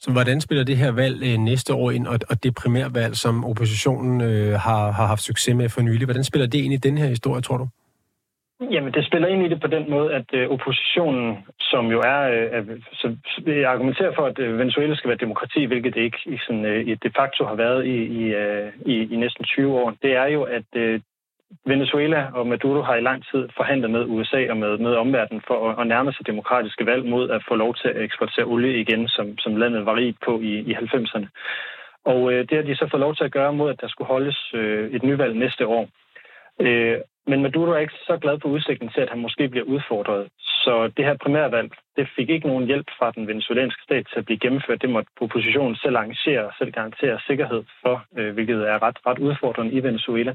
Så 0.00 0.12
hvordan 0.12 0.40
spiller 0.40 0.64
det 0.64 0.76
her 0.76 0.92
valg 0.92 1.16
øh, 1.22 1.38
næste 1.38 1.74
år 1.74 1.90
ind, 1.90 2.06
og, 2.06 2.18
og 2.30 2.42
det 2.42 2.54
primærvalg, 2.54 3.16
som 3.16 3.44
oppositionen 3.44 4.20
øh, 4.20 4.52
har, 4.52 4.90
har 4.90 5.06
haft 5.06 5.22
succes 5.22 5.54
med 5.54 5.68
for 5.68 5.80
nylig, 5.80 6.04
hvordan 6.04 6.24
spiller 6.24 6.46
det 6.46 6.58
ind 6.58 6.72
i 6.74 6.76
den 6.76 6.98
her 6.98 7.06
historie, 7.06 7.42
tror 7.42 7.56
du? 7.56 7.68
Jamen, 8.60 8.92
det 8.92 9.06
spiller 9.06 9.28
ind 9.28 9.42
i 9.46 9.48
det 9.48 9.60
på 9.60 9.66
den 9.66 9.90
måde, 9.90 10.14
at 10.14 10.28
øh, 10.32 10.50
oppositionen, 10.50 11.38
som 11.60 11.86
jo 11.86 12.00
er, 12.00 12.20
øh, 12.34 12.80
så 12.92 13.16
jeg 13.46 13.70
argumenterer 13.70 14.12
for, 14.14 14.26
at 14.26 14.38
øh, 14.38 14.58
Venezuela 14.58 14.94
skal 14.94 15.08
være 15.08 15.24
demokrati, 15.26 15.64
hvilket 15.64 15.94
det 15.94 16.00
ikke 16.00 16.18
i 16.26 16.38
sådan, 16.46 16.64
øh, 16.64 16.86
de 16.86 17.10
facto 17.16 17.44
har 17.44 17.54
været 17.54 17.86
i, 17.86 17.98
i, 18.20 18.22
øh, 18.34 18.72
i, 18.86 18.94
i 19.14 19.16
næsten 19.16 19.44
20 19.44 19.74
år, 19.80 19.94
det 20.02 20.12
er 20.16 20.26
jo, 20.26 20.42
at 20.42 20.68
øh, 20.76 21.00
Venezuela 21.66 22.30
og 22.32 22.46
Maduro 22.46 22.80
har 22.82 22.96
i 22.96 23.00
lang 23.00 23.24
tid 23.30 23.48
forhandlet 23.56 23.90
med 23.90 24.04
USA 24.04 24.50
og 24.50 24.56
med, 24.56 24.78
med 24.78 24.94
omverdenen 24.94 25.42
for 25.46 25.70
at, 25.70 25.80
at 25.80 25.86
nærme 25.86 26.12
sig 26.12 26.26
demokratiske 26.26 26.86
valg 26.86 27.04
mod 27.06 27.30
at 27.30 27.42
få 27.48 27.54
lov 27.54 27.74
til 27.74 27.88
at 27.88 28.02
eksportere 28.02 28.44
olie 28.44 28.80
igen, 28.80 29.08
som, 29.08 29.38
som 29.38 29.56
landet 29.56 29.86
var 29.86 29.96
rigt 29.96 30.18
på 30.24 30.40
i, 30.40 30.52
i 30.70 30.74
90'erne. 30.74 31.26
Og 32.04 32.32
øh, 32.32 32.40
det 32.48 32.56
har 32.56 32.62
de 32.62 32.76
så 32.76 32.88
fået 32.90 33.00
lov 33.00 33.14
til 33.14 33.24
at 33.24 33.32
gøre 33.32 33.52
mod, 33.52 33.70
at 33.70 33.80
der 33.80 33.88
skulle 33.88 34.08
holdes 34.08 34.38
øh, 34.54 34.90
et 34.90 35.02
nyvalg 35.02 35.34
næste 35.36 35.66
år. 35.66 35.88
Øh, 36.60 36.98
men 37.26 37.42
Maduro 37.42 37.70
er 37.70 37.78
ikke 37.78 38.00
så 38.06 38.18
glad 38.20 38.38
for 38.42 38.48
udsigten 38.48 38.88
til, 38.88 39.00
at 39.00 39.10
han 39.10 39.18
måske 39.18 39.48
bliver 39.48 39.66
udfordret. 39.66 40.28
Så 40.64 40.92
det 40.96 41.04
her 41.04 41.16
primærvalg, 41.16 41.70
det 41.96 42.08
fik 42.16 42.30
ikke 42.30 42.48
nogen 42.48 42.66
hjælp 42.66 42.88
fra 42.98 43.10
den 43.10 43.28
venezuelanske 43.28 43.82
stat 43.82 44.06
til 44.12 44.18
at 44.18 44.24
blive 44.24 44.38
gennemført. 44.38 44.82
Det 44.82 44.90
måtte 44.90 45.10
oppositionen 45.20 45.76
selv 45.76 45.96
arrangere 45.96 46.46
og 46.46 46.52
selv 46.58 46.72
garantere 46.72 47.20
sikkerhed 47.26 47.62
for, 47.82 48.04
øh, 48.18 48.34
hvilket 48.34 48.68
er 48.68 48.82
ret, 48.82 48.98
ret 49.06 49.18
udfordrende 49.18 49.72
i 49.72 49.82
Venezuela. 49.82 50.34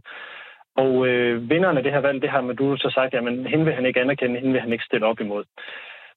Og 0.75 1.07
øh, 1.07 1.49
vinderen 1.49 1.77
af 1.77 1.83
det 1.83 1.91
her 1.91 1.99
valg, 1.99 2.21
det 2.21 2.29
har 2.29 2.41
Maduro 2.41 2.77
så 2.77 2.89
sagt, 2.89 3.13
at 3.13 3.23
hende 3.23 3.65
vil 3.65 3.73
han 3.73 3.85
ikke 3.85 4.01
anerkende, 4.01 4.39
hende 4.39 4.53
vil 4.53 4.61
han 4.61 4.73
ikke 4.73 4.85
stille 4.85 5.05
op 5.05 5.19
imod. 5.19 5.43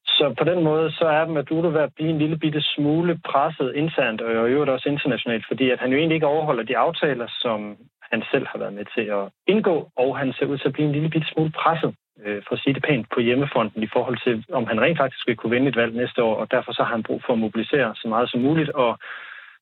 Så 0.06 0.34
på 0.38 0.44
den 0.44 0.64
måde, 0.64 0.92
så 0.92 1.04
er 1.04 1.26
Maduro 1.26 1.68
ved 1.68 1.80
at 1.80 1.94
blive 1.94 2.10
en 2.10 2.18
lille 2.18 2.38
bitte 2.38 2.62
smule 2.62 3.20
presset 3.24 3.74
internt, 3.74 4.20
og 4.20 4.30
i 4.48 4.52
øvrigt 4.52 4.70
også 4.70 4.88
internationalt, 4.88 5.44
fordi 5.48 5.70
at 5.70 5.78
han 5.80 5.90
jo 5.90 5.98
egentlig 5.98 6.14
ikke 6.14 6.26
overholder 6.26 6.62
de 6.62 6.76
aftaler, 6.76 7.26
som 7.28 7.76
han 8.12 8.22
selv 8.30 8.46
har 8.46 8.58
været 8.58 8.74
med 8.74 8.84
til 8.94 9.06
at 9.18 9.24
indgå, 9.46 9.90
og 9.96 10.18
han 10.18 10.32
ser 10.32 10.46
ud 10.46 10.58
til 10.58 10.68
at 10.68 10.72
blive 10.72 10.86
en 10.86 10.92
lille 10.92 11.10
bitte 11.10 11.28
smule 11.32 11.50
presset, 11.50 11.94
øh, 12.24 12.42
for 12.48 12.54
at 12.54 12.60
sige 12.60 12.74
det 12.74 12.82
pænt, 12.82 13.06
på 13.14 13.20
hjemmefronten 13.20 13.82
i 13.82 13.88
forhold 13.92 14.18
til, 14.24 14.44
om 14.52 14.66
han 14.66 14.80
rent 14.80 14.98
faktisk 14.98 15.26
vil 15.26 15.36
kunne 15.36 15.54
vinde 15.54 15.68
et 15.68 15.76
valg 15.76 15.94
næste 15.94 16.22
år, 16.22 16.34
og 16.36 16.50
derfor 16.50 16.72
så 16.72 16.82
har 16.82 16.92
han 16.94 17.02
brug 17.02 17.22
for 17.26 17.32
at 17.32 17.38
mobilisere 17.38 17.94
så 17.94 18.08
meget 18.08 18.30
som 18.30 18.40
muligt, 18.40 18.70
og 18.70 18.98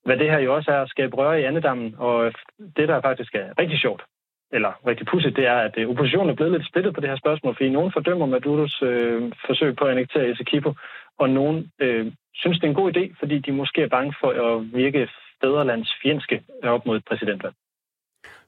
hvad 0.04 0.16
det 0.16 0.30
her 0.30 0.38
jo 0.38 0.54
også 0.54 0.70
er 0.70 0.82
at 0.82 0.88
skabe 0.88 1.16
røre 1.16 1.40
i 1.40 1.44
andedammen, 1.44 1.94
og 1.98 2.32
det, 2.76 2.88
der 2.88 3.00
faktisk 3.00 3.34
er 3.34 3.46
rigtig 3.58 3.78
sjovt, 3.78 4.02
eller 4.56 4.72
rigtig 4.86 5.06
pudsigt, 5.06 5.36
det 5.36 5.46
er, 5.46 5.58
at 5.66 5.74
øh, 5.78 5.88
oppositionen 5.90 6.30
er 6.30 6.34
blevet 6.34 6.52
lidt 6.52 6.68
splittet 6.68 6.94
på 6.94 7.00
det 7.00 7.08
her 7.08 7.16
spørgsmål, 7.16 7.54
fordi 7.56 7.68
nogen 7.68 7.92
fordømmer 7.92 8.26
Maduros 8.26 8.82
øh, 8.82 9.32
forsøg 9.46 9.76
på 9.76 9.84
at 9.84 9.90
annektere 9.90 10.30
Essequibo, 10.30 10.70
og 11.18 11.30
nogen 11.30 11.56
øh, 11.84 12.12
synes, 12.34 12.58
det 12.58 12.64
er 12.64 12.72
en 12.74 12.82
god 12.82 12.96
idé, 12.96 13.14
fordi 13.20 13.38
de 13.38 13.52
måske 13.52 13.82
er 13.82 13.94
bange 13.96 14.14
for 14.20 14.30
at 14.46 14.72
virke 14.80 15.08
fædrelandsfjendske 15.40 16.42
op 16.62 16.86
mod 16.86 16.96
et 16.96 17.04
præsidentvalg. 17.08 17.54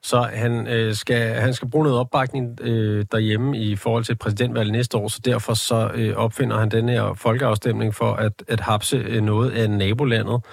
Så 0.01 0.17
han, 0.17 0.67
øh, 0.67 0.93
skal, 0.93 1.23
han 1.45 1.53
skal 1.53 1.69
bruge 1.69 1.83
noget 1.83 1.99
opbakning 1.99 2.59
øh, 2.61 3.05
derhjemme 3.11 3.57
i 3.57 3.75
forhold 3.75 4.03
til 4.03 4.15
præsidentvalget 4.15 4.71
næste 4.71 4.97
år, 4.97 5.07
så 5.07 5.21
derfor 5.25 5.53
så 5.53 5.91
øh, 5.95 6.15
opfinder 6.15 6.57
han 6.57 6.69
den 6.69 6.89
her 6.89 7.13
folkeafstemning 7.13 7.95
for 7.95 8.11
at, 8.13 8.43
at 8.47 8.59
hapse 8.59 8.97
øh, 8.97 9.21
noget 9.21 9.51
af 9.51 9.69
nabolandet. 9.69 10.45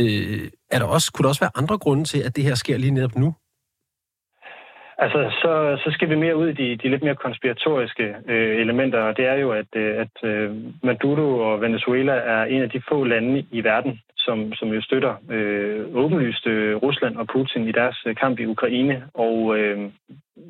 Øh, 0.00 0.50
er 0.70 0.78
der 0.78 0.86
også, 0.86 1.12
kunne 1.12 1.22
der 1.22 1.28
også 1.28 1.40
være 1.40 1.58
andre 1.60 1.78
grunde 1.78 2.04
til, 2.04 2.22
at 2.26 2.36
det 2.36 2.44
her 2.44 2.54
sker 2.54 2.76
lige 2.78 2.90
netop 2.90 3.16
nu? 3.16 3.34
Altså, 4.98 5.30
så, 5.42 5.78
så 5.84 5.90
skal 5.90 6.08
vi 6.10 6.14
mere 6.14 6.36
ud 6.36 6.48
i 6.48 6.52
de, 6.52 6.76
de 6.76 6.88
lidt 6.88 7.02
mere 7.02 7.14
konspiratoriske 7.14 8.16
øh, 8.28 8.56
elementer, 8.60 8.98
og 8.98 9.16
det 9.16 9.26
er 9.26 9.34
jo, 9.34 9.52
at, 9.52 9.66
øh, 9.76 9.96
at 10.00 10.30
øh, 10.30 10.56
Maduro 10.82 11.38
og 11.38 11.60
Venezuela 11.60 12.12
er 12.12 12.44
en 12.44 12.62
af 12.62 12.70
de 12.70 12.82
få 12.88 13.04
lande 13.04 13.46
i 13.50 13.64
verden, 13.64 14.00
som, 14.16 14.52
som 14.52 14.68
jo 14.68 14.82
støtter 14.82 15.14
øh, 15.30 15.96
åbenlyst 15.96 16.46
øh, 16.46 16.76
Rusland 16.76 17.16
og 17.16 17.26
Putin 17.26 17.68
i 17.68 17.72
deres 17.72 17.98
øh, 18.06 18.16
kamp 18.16 18.40
i 18.40 18.46
Ukraine. 18.46 19.04
Og 19.14 19.58
øh, 19.58 19.90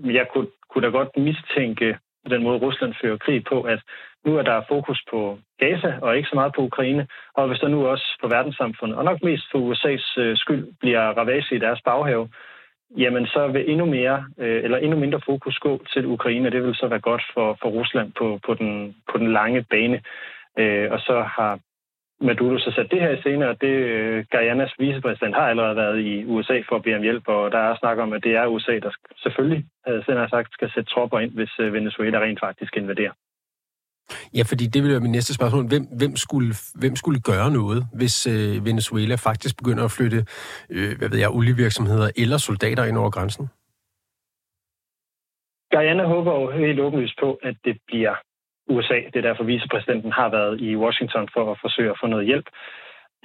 jeg 0.04 0.26
kunne, 0.32 0.46
kunne 0.70 0.86
da 0.86 0.90
godt 0.90 1.16
mistænke 1.16 1.98
den 2.30 2.42
måde, 2.42 2.58
Rusland 2.58 2.94
fører 3.02 3.16
krig 3.16 3.44
på, 3.44 3.62
at 3.62 3.80
nu 4.24 4.36
er 4.38 4.42
der 4.42 4.62
fokus 4.68 5.00
på 5.10 5.38
Gaza 5.58 5.98
og 6.02 6.16
ikke 6.16 6.28
så 6.28 6.34
meget 6.34 6.52
på 6.54 6.62
Ukraine. 6.62 7.06
Og 7.34 7.48
hvis 7.48 7.60
der 7.60 7.68
nu 7.68 7.86
også 7.86 8.18
på 8.22 8.28
verdenssamfundet, 8.28 8.98
og 8.98 9.04
nok 9.04 9.22
mest 9.22 9.44
for 9.52 9.58
USA's 9.58 10.20
øh, 10.20 10.36
skyld, 10.36 10.66
bliver 10.80 11.00
ravage 11.00 11.54
i 11.56 11.58
deres 11.58 11.80
baghave, 11.84 12.28
jamen 12.90 13.26
så 13.26 13.48
vil 13.48 13.70
endnu 13.70 13.84
mere 13.84 14.24
øh, 14.38 14.64
eller 14.64 14.78
endnu 14.78 14.98
mindre 14.98 15.20
fokus 15.26 15.58
gå 15.58 15.84
til 15.92 16.06
Ukraine, 16.06 16.48
og 16.48 16.52
det 16.52 16.62
vil 16.62 16.74
så 16.74 16.88
være 16.88 17.00
godt 17.00 17.22
for, 17.34 17.58
for 17.62 17.68
Rusland 17.68 18.12
på, 18.12 18.38
på, 18.46 18.54
den, 18.54 18.96
på 19.12 19.18
den 19.18 19.32
lange 19.32 19.62
bane. 19.70 20.02
Øh, 20.58 20.92
og 20.92 21.00
så 21.00 21.20
har 21.36 21.58
Maduro 22.20 22.58
så 22.58 22.70
sat 22.70 22.90
det 22.90 23.00
her 23.00 23.10
i 23.10 23.20
scene, 23.20 23.48
og 23.48 23.60
det 23.60 23.68
øh, 23.68 24.24
Guyanas 24.32 24.74
vicepræsident 24.78 25.34
har 25.34 25.48
allerede 25.48 25.76
været 25.76 25.98
i 26.00 26.24
USA 26.24 26.62
for 26.68 26.76
at 26.76 26.82
bede 26.82 26.96
om 26.96 27.02
hjælp, 27.02 27.28
og 27.28 27.52
der 27.52 27.58
er 27.58 27.76
snak 27.76 27.98
om, 27.98 28.12
at 28.12 28.24
det 28.24 28.36
er 28.36 28.46
USA, 28.46 28.78
der 28.78 28.90
selvfølgelig, 29.16 29.64
øh, 29.88 30.04
selv 30.04 30.18
har 30.18 30.28
sagt, 30.28 30.52
skal 30.52 30.70
sætte 30.74 30.90
tropper 30.90 31.18
ind, 31.18 31.32
hvis 31.32 31.58
øh, 31.58 31.72
Venezuela 31.72 32.18
rent 32.20 32.40
faktisk 32.40 32.76
invaderer. 32.76 33.12
Ja, 34.36 34.42
fordi 34.50 34.64
det 34.66 34.82
vil 34.82 34.90
være 34.90 35.00
min 35.00 35.16
næste 35.18 35.34
spørgsmål. 35.34 35.64
Hvem, 35.68 35.84
hvem, 36.00 36.16
skulle, 36.16 36.54
hvem 36.80 36.96
skulle 36.96 37.20
gøre 37.20 37.50
noget, 37.50 37.80
hvis 37.94 38.26
øh, 38.26 38.64
Venezuela 38.64 39.14
faktisk 39.14 39.56
begynder 39.60 39.84
at 39.84 39.90
flytte, 39.98 40.20
øh, 40.70 40.92
hvad 40.98 41.08
ved 41.08 41.18
jeg, 41.18 41.30
olievirksomheder 41.30 42.08
eller 42.16 42.38
soldater 42.38 42.84
ind 42.84 42.96
over 42.96 43.10
grænsen? 43.10 43.46
Guyana 45.72 46.04
håber 46.04 46.32
jo 46.40 46.50
helt 46.50 46.80
åbenlyst 46.80 47.18
på, 47.20 47.38
at 47.42 47.56
det 47.64 47.76
bliver 47.86 48.14
USA. 48.68 48.98
Det 49.12 49.16
er 49.16 49.28
derfor, 49.28 49.44
vicepræsidenten 49.44 50.12
har 50.12 50.28
været 50.28 50.60
i 50.60 50.76
Washington 50.76 51.28
for 51.34 51.52
at 51.52 51.58
forsøge 51.60 51.90
at 51.90 51.98
få 52.02 52.06
noget 52.06 52.26
hjælp. 52.26 52.46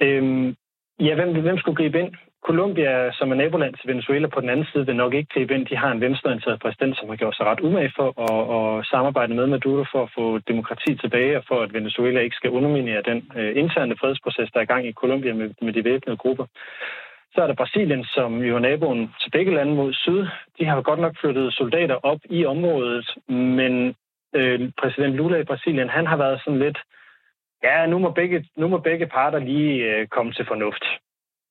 Øhm, 0.02 0.56
ja, 1.00 1.14
hvem, 1.14 1.42
hvem 1.42 1.58
skulle 1.58 1.76
gribe 1.76 1.98
ind? 2.00 2.12
Colombia, 2.48 3.12
som 3.12 3.30
er 3.30 3.34
naboland 3.34 3.74
til 3.74 3.88
Venezuela 3.88 4.26
på 4.26 4.40
den 4.40 4.50
anden 4.50 4.66
side, 4.72 4.86
vil 4.86 4.96
nok 4.96 5.14
ikke 5.14 5.32
gribe 5.34 5.54
ind. 5.54 5.66
De 5.66 5.76
har 5.76 5.90
en 5.92 6.00
venstreorienteret 6.00 6.60
præsident, 6.60 6.96
som 6.96 7.08
har 7.08 7.16
gjort 7.16 7.36
sig 7.36 7.46
ret 7.46 7.60
umage 7.60 7.92
for 7.96 8.08
at, 8.28 8.42
at 8.58 8.86
samarbejde 8.86 9.34
med 9.34 9.46
Maduro 9.46 9.84
for 9.92 10.02
at 10.02 10.12
få 10.14 10.38
demokrati 10.38 10.96
tilbage, 10.96 11.36
og 11.38 11.44
for 11.48 11.62
at 11.62 11.74
Venezuela 11.74 12.20
ikke 12.20 12.36
skal 12.36 12.50
underminere 12.50 13.02
den 13.02 13.18
øh, 13.36 13.56
interne 13.56 13.96
fredsproces, 14.00 14.50
der 14.50 14.58
er 14.58 14.64
i 14.64 14.72
gang 14.72 14.86
i 14.86 14.92
Colombia 14.92 15.34
med, 15.34 15.50
med 15.62 15.72
de 15.72 15.84
væbnede 15.84 16.16
grupper. 16.16 16.46
Så 17.34 17.42
er 17.42 17.46
der 17.46 17.54
Brasilien, 17.54 18.04
som 18.04 18.42
jo 18.42 18.56
er 18.56 18.60
naboen 18.68 19.14
til 19.20 19.30
begge 19.30 19.54
lande 19.54 19.74
mod 19.74 19.92
syd. 19.92 20.26
De 20.58 20.64
har 20.64 20.82
godt 20.82 21.00
nok 21.00 21.14
flyttet 21.20 21.54
soldater 21.54 21.94
op 21.94 22.20
i 22.30 22.44
området, 22.44 23.06
men 23.28 23.94
øh, 24.34 24.70
præsident 24.80 25.14
Lula 25.14 25.36
i 25.38 25.44
Brasilien, 25.44 25.88
han 25.88 26.06
har 26.06 26.16
været 26.16 26.40
sådan 26.44 26.58
lidt, 26.58 26.78
ja, 27.62 27.86
nu 27.86 27.98
må 27.98 28.10
begge, 28.10 28.44
nu 28.56 28.68
må 28.68 28.78
begge 28.78 29.06
parter 29.06 29.38
lige 29.38 29.74
øh, 29.84 30.06
komme 30.06 30.32
til 30.32 30.46
fornuft. 30.46 30.84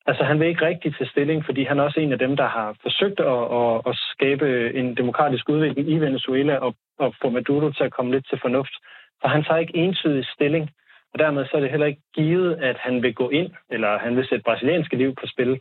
Altså, 0.05 0.23
han 0.23 0.39
vil 0.39 0.47
ikke 0.47 0.65
rigtig 0.65 0.95
til 0.95 1.07
stilling, 1.07 1.45
fordi 1.45 1.63
han 1.63 1.79
er 1.79 1.83
også 1.83 1.99
en 1.99 2.11
af 2.11 2.19
dem, 2.19 2.35
der 2.37 2.47
har 2.47 2.75
forsøgt 2.81 3.19
at, 3.19 3.43
at, 3.59 3.81
at 3.89 3.95
skabe 4.13 4.73
en 4.73 4.97
demokratisk 4.97 5.49
udvikling 5.49 5.89
i 5.89 5.97
Venezuela 5.97 6.55
og, 6.55 6.75
og 6.99 7.15
få 7.21 7.29
Maduro 7.29 7.71
til 7.71 7.83
at 7.83 7.91
komme 7.91 8.11
lidt 8.11 8.29
til 8.29 8.39
fornuft. 8.41 8.73
Så 9.21 9.27
han 9.27 9.43
tager 9.43 9.59
ikke 9.59 9.75
entydig 9.75 10.25
stilling, 10.25 10.69
og 11.13 11.19
dermed 11.19 11.45
så 11.45 11.57
er 11.57 11.61
det 11.61 11.69
heller 11.69 11.87
ikke 11.87 12.01
givet, 12.15 12.55
at 12.55 12.77
han 12.77 13.03
vil 13.03 13.13
gå 13.13 13.29
ind, 13.29 13.51
eller 13.69 13.99
han 13.99 14.15
vil 14.17 14.27
sætte 14.27 14.43
brasilianske 14.43 14.97
liv 14.97 15.15
på 15.15 15.27
spil 15.27 15.59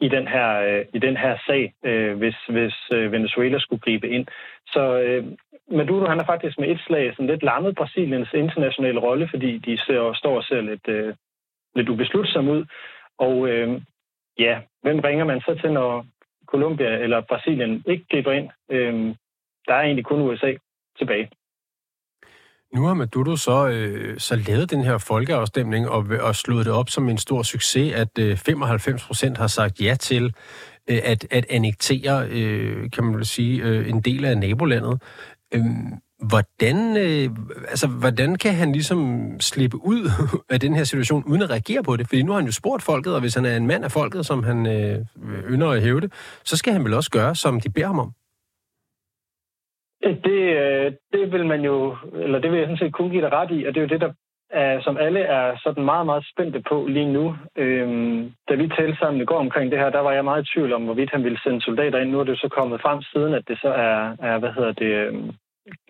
i 0.00 0.08
den 0.08 0.28
her, 0.28 0.48
øh, 0.60 0.84
i 0.94 0.98
den 0.98 1.16
her 1.16 1.38
sag, 1.46 1.74
øh, 1.84 2.16
hvis, 2.16 2.36
hvis 2.48 2.74
øh, 2.92 3.12
Venezuela 3.12 3.58
skulle 3.58 3.80
gribe 3.80 4.08
ind. 4.08 4.26
Så 4.66 5.00
øh, 5.00 5.24
Maduro 5.70 6.06
han 6.06 6.20
er 6.20 6.24
faktisk 6.24 6.58
med 6.58 6.68
et 6.68 6.80
slag 6.86 7.12
sådan 7.12 7.26
lidt 7.26 7.42
lammet 7.42 7.74
Brasiliens 7.74 8.32
internationale 8.34 9.00
rolle, 9.00 9.28
fordi 9.28 9.58
de 9.58 9.78
ser, 9.78 10.12
står 10.12 10.36
og 10.36 10.44
ser 10.44 10.60
lidt, 10.60 10.88
øh, 10.88 11.14
lidt 11.76 11.88
ubeslutsomme 11.88 12.52
ud. 12.52 12.64
Og 13.18 13.48
øh, 13.48 13.82
ja, 14.38 14.60
hvem 14.82 14.98
ringer 14.98 15.24
man 15.24 15.40
så 15.40 15.58
til, 15.60 15.72
når 15.72 16.06
Colombia 16.46 16.98
eller 17.04 17.20
Brasilien 17.20 17.82
ikke 17.86 18.04
griber 18.10 18.32
ind? 18.32 18.48
Øh, 18.70 19.14
der 19.66 19.74
er 19.74 19.82
egentlig 19.82 20.04
kun 20.04 20.20
USA 20.20 20.52
tilbage. 20.98 21.30
Nu 22.74 22.82
har 22.86 22.94
Maduro 22.94 23.36
så, 23.36 23.68
øh, 23.68 24.18
så 24.18 24.36
lavet 24.48 24.70
den 24.70 24.84
her 24.84 24.98
folkeafstemning 24.98 25.88
og, 25.88 26.06
og 26.20 26.34
slået 26.34 26.66
det 26.66 26.72
op 26.72 26.88
som 26.88 27.08
en 27.08 27.18
stor 27.18 27.42
succes, 27.42 27.94
at 27.94 28.18
øh, 28.18 28.36
95 28.36 29.06
procent 29.06 29.38
har 29.38 29.46
sagt 29.46 29.80
ja 29.80 29.94
til 29.94 30.24
øh, 30.90 30.98
at, 31.04 31.26
at 31.30 31.46
annektere, 31.50 32.28
øh, 32.30 32.90
kan 32.90 33.04
man 33.04 33.14
vel 33.14 33.26
sige, 33.26 33.62
øh, 33.62 33.88
en 33.88 34.00
del 34.00 34.24
af 34.24 34.38
nabolandet. 34.38 35.02
Øh, 35.54 35.64
hvordan, 36.18 36.76
øh, 36.96 37.30
altså, 37.68 37.88
hvordan 38.00 38.36
kan 38.36 38.54
han 38.54 38.72
ligesom 38.72 39.30
slippe 39.40 39.76
ud 39.76 40.02
af 40.54 40.60
den 40.60 40.74
her 40.74 40.84
situation, 40.84 41.24
uden 41.26 41.42
at 41.42 41.50
reagere 41.50 41.82
på 41.82 41.96
det? 41.96 42.08
Fordi 42.08 42.22
nu 42.22 42.32
har 42.32 42.38
han 42.38 42.46
jo 42.46 42.52
spurgt 42.52 42.82
folket, 42.82 43.14
og 43.14 43.20
hvis 43.20 43.34
han 43.34 43.44
er 43.44 43.56
en 43.56 43.66
mand 43.66 43.84
af 43.84 43.90
folket, 43.90 44.26
som 44.26 44.42
han 44.42 44.66
øh, 44.66 44.98
ynder 45.52 45.68
at 45.68 45.82
hæve 45.82 46.00
det, 46.00 46.12
så 46.44 46.56
skal 46.56 46.72
han 46.72 46.84
vel 46.84 46.94
også 46.94 47.10
gøre, 47.10 47.34
som 47.34 47.60
de 47.60 47.70
beder 47.70 47.86
ham 47.86 47.98
om? 47.98 48.10
Det, 50.02 50.40
øh, 50.62 50.92
det 51.12 51.32
vil 51.32 51.46
man 51.46 51.60
jo, 51.60 51.96
eller 52.12 52.38
det 52.38 52.50
vil 52.50 52.58
jeg 52.58 52.66
sådan 52.66 52.78
set 52.78 52.94
kun 52.94 53.10
give 53.10 53.22
dig 53.22 53.32
ret 53.32 53.50
i, 53.50 53.64
og 53.64 53.74
det 53.74 53.80
er 53.80 53.86
jo 53.86 53.94
det, 53.94 54.00
der 54.00 54.12
er, 54.50 54.82
som 54.82 54.96
alle 54.96 55.20
er 55.20 55.58
sådan 55.64 55.84
meget, 55.84 56.06
meget 56.06 56.24
spændte 56.32 56.62
på 56.70 56.86
lige 56.86 57.12
nu. 57.12 57.36
Øhm, 57.56 58.32
da 58.48 58.54
vi 58.54 58.68
talte 58.68 58.98
sammen 58.98 59.22
i 59.22 59.24
går 59.24 59.38
omkring 59.38 59.70
det 59.70 59.78
her, 59.78 59.90
der 59.90 60.00
var 60.00 60.12
jeg 60.12 60.24
meget 60.24 60.42
i 60.42 60.50
tvivl 60.54 60.72
om, 60.72 60.84
hvorvidt 60.84 61.10
han 61.10 61.24
ville 61.24 61.40
sende 61.44 61.60
soldater 61.62 61.98
ind. 61.98 62.10
Nu 62.10 62.20
er 62.20 62.24
det 62.24 62.38
så 62.38 62.48
kommet 62.48 62.80
frem 62.80 63.02
siden, 63.02 63.34
at 63.34 63.48
det 63.48 63.58
så 63.60 63.68
er, 63.68 64.16
er 64.18 64.38
hvad 64.38 64.52
hedder 64.52 64.72
det, 64.72 64.92
øhm, 65.06 65.30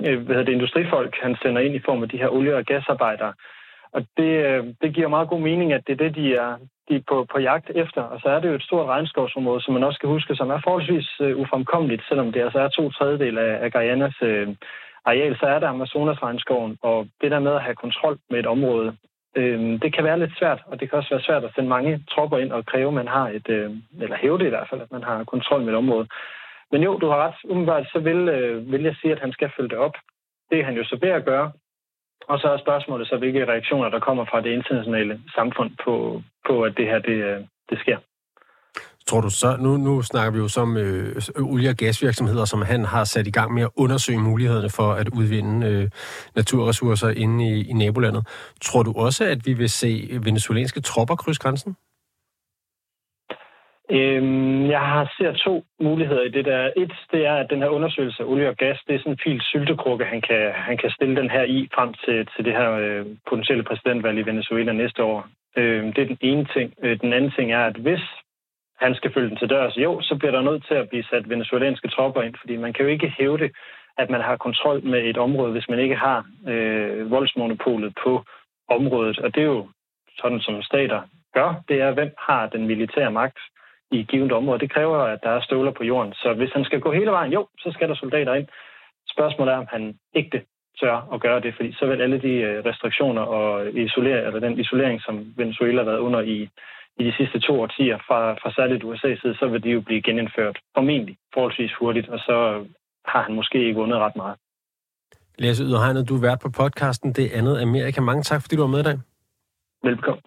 Øh, 0.06 0.18
hvad 0.20 0.34
hedder 0.34 0.44
det, 0.44 0.52
industrifolk, 0.52 1.16
han 1.22 1.36
sender 1.42 1.60
ind 1.60 1.74
i 1.74 1.84
form 1.84 2.02
af 2.02 2.08
de 2.08 2.18
her 2.18 2.28
olie- 2.28 2.56
og 2.56 2.64
gasarbejdere. 2.64 3.32
Og 3.92 4.06
det, 4.16 4.32
øh, 4.46 4.64
det 4.82 4.94
giver 4.94 5.08
meget 5.08 5.28
god 5.28 5.40
mening, 5.40 5.72
at 5.72 5.82
det 5.86 5.92
er 5.92 6.04
det, 6.04 6.14
de 6.14 6.34
er, 6.34 6.56
de 6.88 6.94
er 6.96 7.04
på, 7.08 7.26
på 7.32 7.38
jagt 7.38 7.70
efter. 7.74 8.02
Og 8.02 8.20
så 8.20 8.28
er 8.28 8.40
det 8.40 8.48
jo 8.48 8.54
et 8.54 8.62
stort 8.62 8.86
regnskovsområde, 8.86 9.60
som 9.62 9.74
man 9.74 9.84
også 9.84 9.96
skal 9.96 10.08
huske, 10.08 10.36
som 10.36 10.50
er 10.50 10.60
forholdsvis 10.64 11.20
uh, 11.20 11.40
ufremkommeligt, 11.40 12.02
selvom 12.08 12.32
det 12.32 12.40
altså 12.42 12.58
er 12.58 12.68
to 12.68 12.90
tredjedel 12.90 13.38
af, 13.38 13.64
af 13.64 13.72
Guyanas 13.72 14.22
uh, 14.22 14.54
areal, 15.04 15.38
så 15.38 15.46
er 15.46 15.58
der 15.58 15.68
Amazonas-regnskoven. 15.68 16.78
Og 16.82 17.06
det 17.20 17.30
der 17.30 17.38
med 17.38 17.52
at 17.52 17.62
have 17.62 17.74
kontrol 17.74 18.18
med 18.30 18.38
et 18.38 18.46
område, 18.46 18.96
uh, 19.38 19.80
det 19.82 19.94
kan 19.94 20.04
være 20.04 20.18
lidt 20.18 20.38
svært, 20.38 20.62
og 20.66 20.80
det 20.80 20.90
kan 20.90 20.98
også 20.98 21.10
være 21.10 21.26
svært 21.28 21.44
at 21.44 21.54
sende 21.54 21.68
mange 21.68 22.00
tropper 22.10 22.38
ind 22.38 22.52
og 22.52 22.66
kræve, 22.66 22.88
at 22.88 22.94
man 22.94 23.08
har 23.08 23.28
et, 23.28 23.48
uh, 23.48 24.02
eller 24.02 24.16
hæve 24.16 24.38
det 24.38 24.46
i 24.46 24.54
hvert 24.54 24.68
fald, 24.70 24.80
at 24.80 24.92
man 24.92 25.02
har 25.02 25.24
kontrol 25.24 25.60
med 25.62 25.72
et 25.72 25.78
område. 25.78 26.06
Men 26.74 26.82
jo, 26.82 26.92
du 26.98 27.06
har 27.10 27.18
ret. 27.26 27.38
Umiddelbart 27.50 27.86
så 27.94 27.98
vil, 27.98 28.20
øh, 28.36 28.72
vil 28.72 28.82
jeg 28.82 28.96
sige, 29.00 29.12
at 29.12 29.20
han 29.24 29.32
skal 29.32 29.50
følge 29.56 29.68
det 29.68 29.78
op. 29.78 29.96
Det 30.50 30.60
er 30.60 30.64
han 30.64 30.76
jo 30.80 30.84
så 30.84 30.96
ved 31.02 31.10
at 31.10 31.24
gøre, 31.24 31.52
og 32.28 32.38
så 32.38 32.48
er 32.48 32.58
spørgsmålet 32.58 33.08
så, 33.08 33.16
hvilke 33.16 33.46
reaktioner 33.52 33.88
der 33.88 34.00
kommer 34.00 34.24
fra 34.24 34.40
det 34.40 34.50
internationale 34.50 35.20
samfund 35.34 35.70
på, 35.84 36.22
på 36.46 36.62
at 36.62 36.72
det 36.76 36.86
her 36.86 36.98
det, 36.98 37.18
øh, 37.30 37.40
det 37.70 37.78
sker. 37.78 37.98
Tror 39.06 39.20
du 39.20 39.30
så, 39.30 39.56
nu, 39.56 39.76
nu 39.76 40.02
snakker 40.02 40.32
vi 40.32 40.38
jo 40.38 40.48
som 40.48 40.76
øh, 40.76 41.16
olie- 41.40 41.68
og 41.68 41.76
gasvirksomheder, 41.76 42.44
som 42.44 42.62
han 42.62 42.84
har 42.84 43.04
sat 43.04 43.26
i 43.26 43.30
gang 43.30 43.54
med 43.54 43.62
at 43.62 43.70
undersøge 43.76 44.18
mulighederne 44.18 44.70
for 44.70 44.92
at 44.92 45.08
udvinde 45.08 45.66
øh, 45.66 45.90
naturressourcer 46.36 47.10
inde 47.10 47.38
i, 47.48 47.70
i 47.70 47.72
nabolandet. 47.72 48.26
Tror 48.62 48.82
du 48.82 48.92
også, 48.96 49.24
at 49.24 49.46
vi 49.46 49.52
vil 49.52 49.70
se 49.70 50.18
venezuelanske 50.22 50.80
tropper 50.80 51.16
krydse 51.16 51.40
grænsen? 51.40 51.76
Øhm, 53.90 54.66
jeg 54.70 54.80
har 54.80 55.12
ser 55.18 55.32
to 55.32 55.64
muligheder 55.80 56.22
i 56.22 56.28
det 56.28 56.44
der. 56.44 56.70
Et, 56.76 56.92
det 57.12 57.26
er, 57.26 57.34
at 57.34 57.50
den 57.50 57.62
her 57.62 57.68
undersøgelse 57.68 58.22
af 58.22 58.26
olie 58.26 58.48
og 58.48 58.56
gas, 58.56 58.78
det 58.86 58.94
er 58.94 58.98
sådan 58.98 59.12
en 59.12 59.18
fil 59.24 59.40
syltekrukke, 59.42 60.04
han 60.04 60.20
kan, 60.20 60.52
han 60.52 60.76
kan 60.76 60.90
stille 60.90 61.16
den 61.16 61.30
her 61.30 61.42
i 61.42 61.68
frem 61.74 61.94
til, 61.94 62.28
til 62.36 62.44
det 62.44 62.52
her 62.52 62.70
øh, 62.70 63.06
potentielle 63.28 63.64
præsidentvalg 63.64 64.18
i 64.18 64.26
Venezuela 64.30 64.72
næste 64.72 65.02
år. 65.02 65.26
Øhm, 65.56 65.92
det 65.92 66.02
er 66.02 66.06
den 66.06 66.18
ene 66.20 66.46
ting. 66.54 66.74
Øh, 66.82 67.00
den 67.00 67.12
anden 67.12 67.30
ting 67.30 67.52
er, 67.52 67.64
at 67.66 67.76
hvis 67.76 68.04
han 68.80 68.94
skal 68.94 69.12
følge 69.12 69.28
den 69.28 69.36
til 69.36 69.50
dørs, 69.50 69.76
jo, 69.76 70.00
så 70.00 70.16
bliver 70.16 70.32
der 70.32 70.42
nødt 70.42 70.66
til 70.66 70.74
at 70.74 70.88
blive 70.88 71.04
sat 71.04 71.28
venezuelanske 71.28 71.88
tropper 71.88 72.22
ind, 72.22 72.34
fordi 72.40 72.56
man 72.56 72.72
kan 72.72 72.84
jo 72.84 72.90
ikke 72.90 73.14
hæve 73.18 73.38
det, 73.38 73.52
at 73.98 74.10
man 74.10 74.20
har 74.20 74.36
kontrol 74.36 74.84
med 74.84 75.00
et 75.04 75.18
område, 75.18 75.52
hvis 75.52 75.68
man 75.68 75.78
ikke 75.78 75.96
har 75.96 76.26
øh, 76.48 77.10
voldsmonopolet 77.10 77.94
på 78.04 78.24
området. 78.68 79.18
Og 79.18 79.34
det 79.34 79.40
er 79.40 79.46
jo 79.46 79.68
sådan, 80.18 80.40
som 80.40 80.62
stater 80.62 81.00
gør, 81.34 81.62
det 81.68 81.80
er, 81.80 81.90
hvem 81.90 82.10
har 82.18 82.46
den 82.46 82.66
militære 82.66 83.10
magt 83.10 83.38
i 83.92 84.00
et 84.00 84.08
givet 84.08 84.32
område. 84.32 84.58
Det 84.58 84.72
kræver, 84.72 84.98
at 84.98 85.18
der 85.22 85.30
er 85.30 85.40
støvler 85.40 85.72
på 85.72 85.84
jorden. 85.84 86.12
Så 86.12 86.34
hvis 86.34 86.52
han 86.52 86.64
skal 86.64 86.80
gå 86.80 86.92
hele 86.92 87.10
vejen, 87.10 87.32
jo, 87.32 87.48
så 87.58 87.70
skal 87.72 87.88
der 87.88 87.94
soldater 87.94 88.34
ind. 88.34 88.48
Spørgsmålet 89.14 89.52
er, 89.52 89.58
om 89.58 89.66
han 89.70 89.98
ikke 90.14 90.44
tør 90.80 91.08
at 91.14 91.20
gøre 91.20 91.40
det, 91.40 91.54
fordi 91.56 91.72
så 91.72 91.86
vil 91.86 92.02
alle 92.02 92.20
de 92.22 92.34
øh, 92.48 92.64
restriktioner 92.64 93.22
og 93.22 93.74
isolering, 93.74 94.26
eller 94.26 94.40
den 94.40 94.60
isolering, 94.60 95.00
som 95.02 95.32
Venezuela 95.36 95.78
har 95.82 95.90
været 95.90 95.98
under 95.98 96.20
i, 96.20 96.48
i 96.98 97.04
de 97.04 97.12
sidste 97.18 97.40
to 97.40 97.60
årtier 97.60 97.98
fra, 98.08 98.32
fra 98.32 98.52
særligt 98.52 98.84
USA's 98.84 99.20
side, 99.20 99.36
så 99.40 99.46
vil 99.48 99.62
de 99.64 99.70
jo 99.70 99.80
blive 99.80 100.02
genindført 100.02 100.58
formentlig 100.74 101.16
forholdsvis 101.34 101.74
hurtigt, 101.80 102.08
og 102.08 102.18
så 102.18 102.64
har 103.06 103.22
han 103.22 103.34
måske 103.34 103.58
ikke 103.58 103.80
vundet 103.80 103.98
ret 103.98 104.16
meget. 104.16 104.36
Lasse 105.38 105.64
Yderhegnet, 105.64 106.08
du 106.08 106.16
er 106.16 106.20
vært 106.20 106.40
på 106.42 106.50
podcasten 106.50 107.12
Det 107.12 107.32
andet 107.32 107.60
Amerika. 107.62 108.00
Mange 108.00 108.22
tak, 108.22 108.42
fordi 108.42 108.56
du 108.56 108.62
var 108.62 108.68
med 108.68 108.80
i 108.80 108.82
dag. 108.82 108.98
Velkommen. 109.82 110.22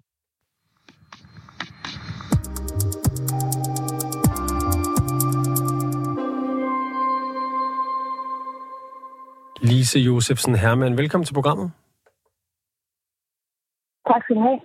Lise 9.61 9.99
Josefsen 9.99 10.55
Hermann, 10.55 10.97
velkommen 10.97 11.25
til 11.25 11.33
programmet. 11.33 11.71
Tak 14.07 14.23
skal 14.23 14.35
du 14.35 14.41
have. 14.41 14.59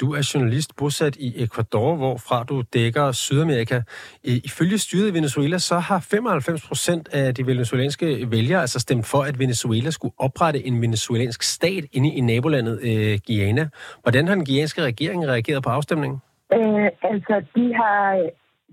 Du 0.00 0.12
er 0.14 0.30
journalist 0.34 0.76
bosat 0.76 1.16
i 1.16 1.42
Ecuador, 1.42 1.96
hvorfra 1.96 2.44
du 2.44 2.62
dækker 2.74 3.12
Sydamerika. 3.12 3.80
Ifølge 4.24 4.78
styret 4.78 5.10
i 5.10 5.14
Venezuela, 5.14 5.58
så 5.58 5.78
har 5.78 6.00
95 6.00 6.68
procent 6.68 7.08
af 7.12 7.34
de 7.34 7.46
venezuelanske 7.46 8.30
vælgere 8.30 8.60
altså 8.60 8.80
stemt 8.80 9.06
for, 9.06 9.22
at 9.22 9.38
Venezuela 9.38 9.90
skulle 9.90 10.14
oprette 10.18 10.66
en 10.66 10.82
venezuelansk 10.82 11.42
stat 11.42 11.84
inde 11.92 12.08
i 12.14 12.20
nabolandet 12.20 12.80
øh, 12.82 13.18
Guyana. 13.26 13.68
Hvordan 14.02 14.28
har 14.28 14.34
den 14.34 14.44
guianske 14.44 14.82
regering 14.82 15.26
reageret 15.28 15.62
på 15.62 15.70
afstemningen? 15.70 16.18
Øh, 16.54 16.88
altså, 17.02 17.42
de 17.56 17.74
har 17.74 18.30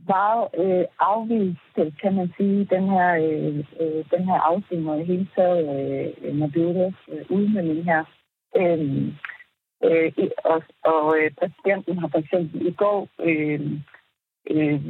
bare 0.08 0.48
øh, 0.58 0.86
afvist, 1.00 1.76
kan 2.02 2.16
man 2.16 2.34
sige, 2.38 2.66
den 2.66 2.90
her, 2.90 3.12
øh, 3.16 3.58
øh 3.80 4.06
den 4.12 4.24
her 4.30 4.40
afstemning 4.50 4.90
og 4.90 5.06
hele 5.06 5.28
taget 5.36 5.64
øh, 6.22 6.36
Maduros 6.36 6.94
øh, 7.12 7.26
udmelding 7.30 7.84
her. 7.84 8.04
Øhm, 8.58 9.14
øh, 9.84 10.12
øh, 10.18 10.30
og 10.44 10.64
og 10.84 11.18
øh, 11.18 11.32
præsidenten 11.40 11.98
har 11.98 12.08
for 12.08 12.20
eksempel 12.20 12.68
i 12.68 12.72
går 12.72 13.08
øh, 13.20 13.72
øh, 14.50 14.82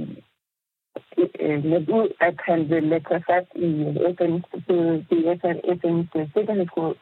øh, 1.40 1.64
meldt 1.66 1.90
ud, 1.90 2.10
at 2.20 2.36
han 2.46 2.70
vil 2.70 2.84
lægge 2.84 3.08
sig 3.10 3.24
fast 3.30 3.52
i 3.56 3.70
FN's, 4.16 4.48
FN's 5.80 6.20
øh, 6.20 6.28
sikkerhedsråd 6.34 6.96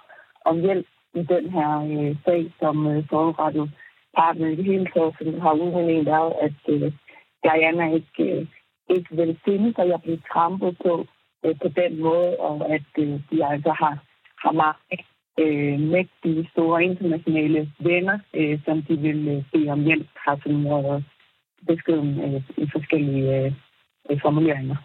om 0.46 0.60
hjælp 0.60 0.88
i 1.14 1.24
den 1.24 1.50
her 1.50 1.70
øh, 1.80 2.16
sag, 2.26 2.52
som 2.60 2.88
øh, 2.88 3.04
forrettet 3.10 3.72
partner 4.18 4.48
i 4.48 4.56
det 4.56 4.66
hele 4.66 4.88
taget, 4.94 5.16
som 5.18 5.42
har 5.42 5.54
udmeldingen 5.54 6.06
været, 6.06 6.34
at 6.42 6.60
øh, 6.68 6.92
Diana 7.44 7.94
ikke, 7.94 8.24
øh, 8.24 8.48
ikke 8.90 9.16
vil 9.16 9.40
finde 9.46 9.74
sig 9.74 9.88
jeg 9.88 10.02
blive 10.02 10.22
trampet 10.34 10.78
på 10.84 11.06
øh, 11.46 11.56
på 11.62 11.68
den 11.68 12.02
måde, 12.02 12.38
og 12.38 12.70
at 12.70 12.90
øh, 12.98 13.20
de 13.32 13.46
altså 13.46 13.72
har, 13.72 13.98
har 14.44 14.52
mange 14.52 14.98
øh, 15.40 15.80
mægtige 15.80 16.50
store 16.52 16.84
internationale 16.84 17.72
venner, 17.80 18.20
øh, 18.34 18.60
som 18.66 18.82
de 18.82 18.98
vil 18.98 19.28
øh, 19.28 19.44
bede 19.52 19.70
om 19.70 19.84
hjælp, 19.84 20.08
har 20.16 20.40
som 20.44 20.54
noget 20.54 21.06
beskeden 21.68 22.20
øh, 22.20 22.42
i 22.58 22.70
forskellige 22.72 23.46
øh, 24.10 24.22
formuleringer. 24.22 24.76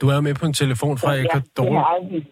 Du 0.00 0.08
er 0.08 0.20
med 0.20 0.34
på 0.34 0.46
en 0.46 0.52
telefon 0.52 0.98
fra 0.98 1.14
Ecuador. 1.14 1.74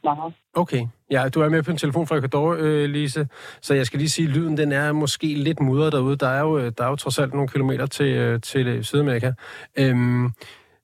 Ja. 0.05 0.61
Okay. 0.61 0.87
Ja, 1.11 1.29
du 1.29 1.41
er 1.41 1.49
med 1.49 1.63
på 1.63 1.71
en 1.71 1.77
telefon 1.77 2.07
fra 2.07 2.17
Ecuador, 2.17 2.57
øh, 2.59 2.85
Lise. 2.91 3.29
Så 3.61 3.75
jeg 3.75 3.87
skal 3.87 3.99
lige 3.99 4.09
sige, 4.09 4.29
at 4.29 4.37
lyden 4.37 4.57
den 4.57 4.73
er 4.73 4.93
måske 4.93 5.27
lidt 5.27 5.61
mudret 5.61 5.93
derude. 5.93 6.17
Der 6.17 6.29
er 6.29 6.41
jo, 6.41 6.59
øh, 6.59 6.73
der 6.79 6.85
er 6.85 6.89
jo 6.89 6.97
trods 6.97 7.19
alt 7.19 7.33
nogle 7.35 7.49
kilometer 7.49 7.87
til, 7.87 8.07
øh, 8.07 8.41
til 8.41 8.85
Sydamerika. 8.85 9.33
Øhm, 9.79 10.31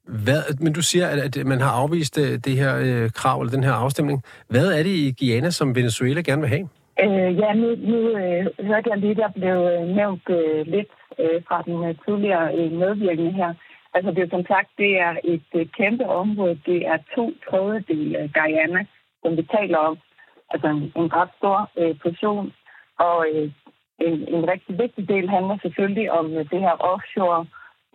hvad, 0.09 0.61
men 0.61 0.73
du 0.73 0.83
siger, 0.83 1.07
at, 1.07 1.37
at 1.37 1.47
man 1.47 1.61
har 1.61 1.71
afvist 1.71 2.19
øh, 2.19 2.39
det 2.45 2.57
her 2.57 2.77
øh, 2.79 3.11
krav, 3.11 3.41
eller 3.41 3.53
den 3.53 3.65
her 3.65 3.73
afstemning. 3.73 4.23
Hvad 4.49 4.67
er 4.67 4.83
det 4.83 4.91
i 4.91 5.15
Guyana, 5.19 5.51
som 5.51 5.77
Venezuela 5.77 6.21
gerne 6.21 6.43
vil 6.43 6.51
have? 6.51 6.69
Øh, 7.03 7.39
ja, 7.39 7.53
nu, 7.53 7.69
nu 7.91 7.99
øh, 8.23 8.67
hørte 8.67 8.91
jeg 8.91 8.99
lige, 8.99 9.15
der 9.15 9.29
blev 9.35 9.57
nævnt 9.97 10.23
øh, 10.31 10.67
lidt 10.67 10.93
øh, 11.19 11.43
fra 11.49 11.63
den 11.67 11.85
øh, 11.89 11.95
tidligere 12.05 12.55
øh, 12.59 12.73
medvirkende 12.73 13.33
her. 13.33 13.55
Altså 13.95 14.11
det 14.11 14.23
er 14.23 14.29
som 14.31 14.47
sagt, 14.47 14.69
det 14.79 15.01
er 15.01 15.17
et 15.25 15.49
øh, 15.55 15.67
kæmpe 15.67 16.07
område. 16.07 16.61
Det 16.67 16.87
er 16.87 16.99
to 17.15 17.33
tredjedel 17.51 18.17
af 18.17 18.31
Guyana, 18.35 18.87
som 19.23 19.37
vi 19.37 19.43
taler 19.43 19.79
om. 19.79 19.99
Altså 20.51 20.69
en, 20.69 20.83
en 20.97 21.09
ret 21.17 21.31
stor 21.39 21.71
øh, 21.79 21.99
portion. 22.03 22.53
Og 22.99 23.27
øh, 23.35 23.51
en, 23.99 24.29
en 24.35 24.49
rigtig 24.53 24.79
vigtig 24.79 25.09
del 25.09 25.29
handler 25.29 25.57
selvfølgelig 25.63 26.13
om 26.13 26.27
øh, 26.37 26.51
det 26.51 26.61
her 26.61 26.77
offshore 26.93 27.47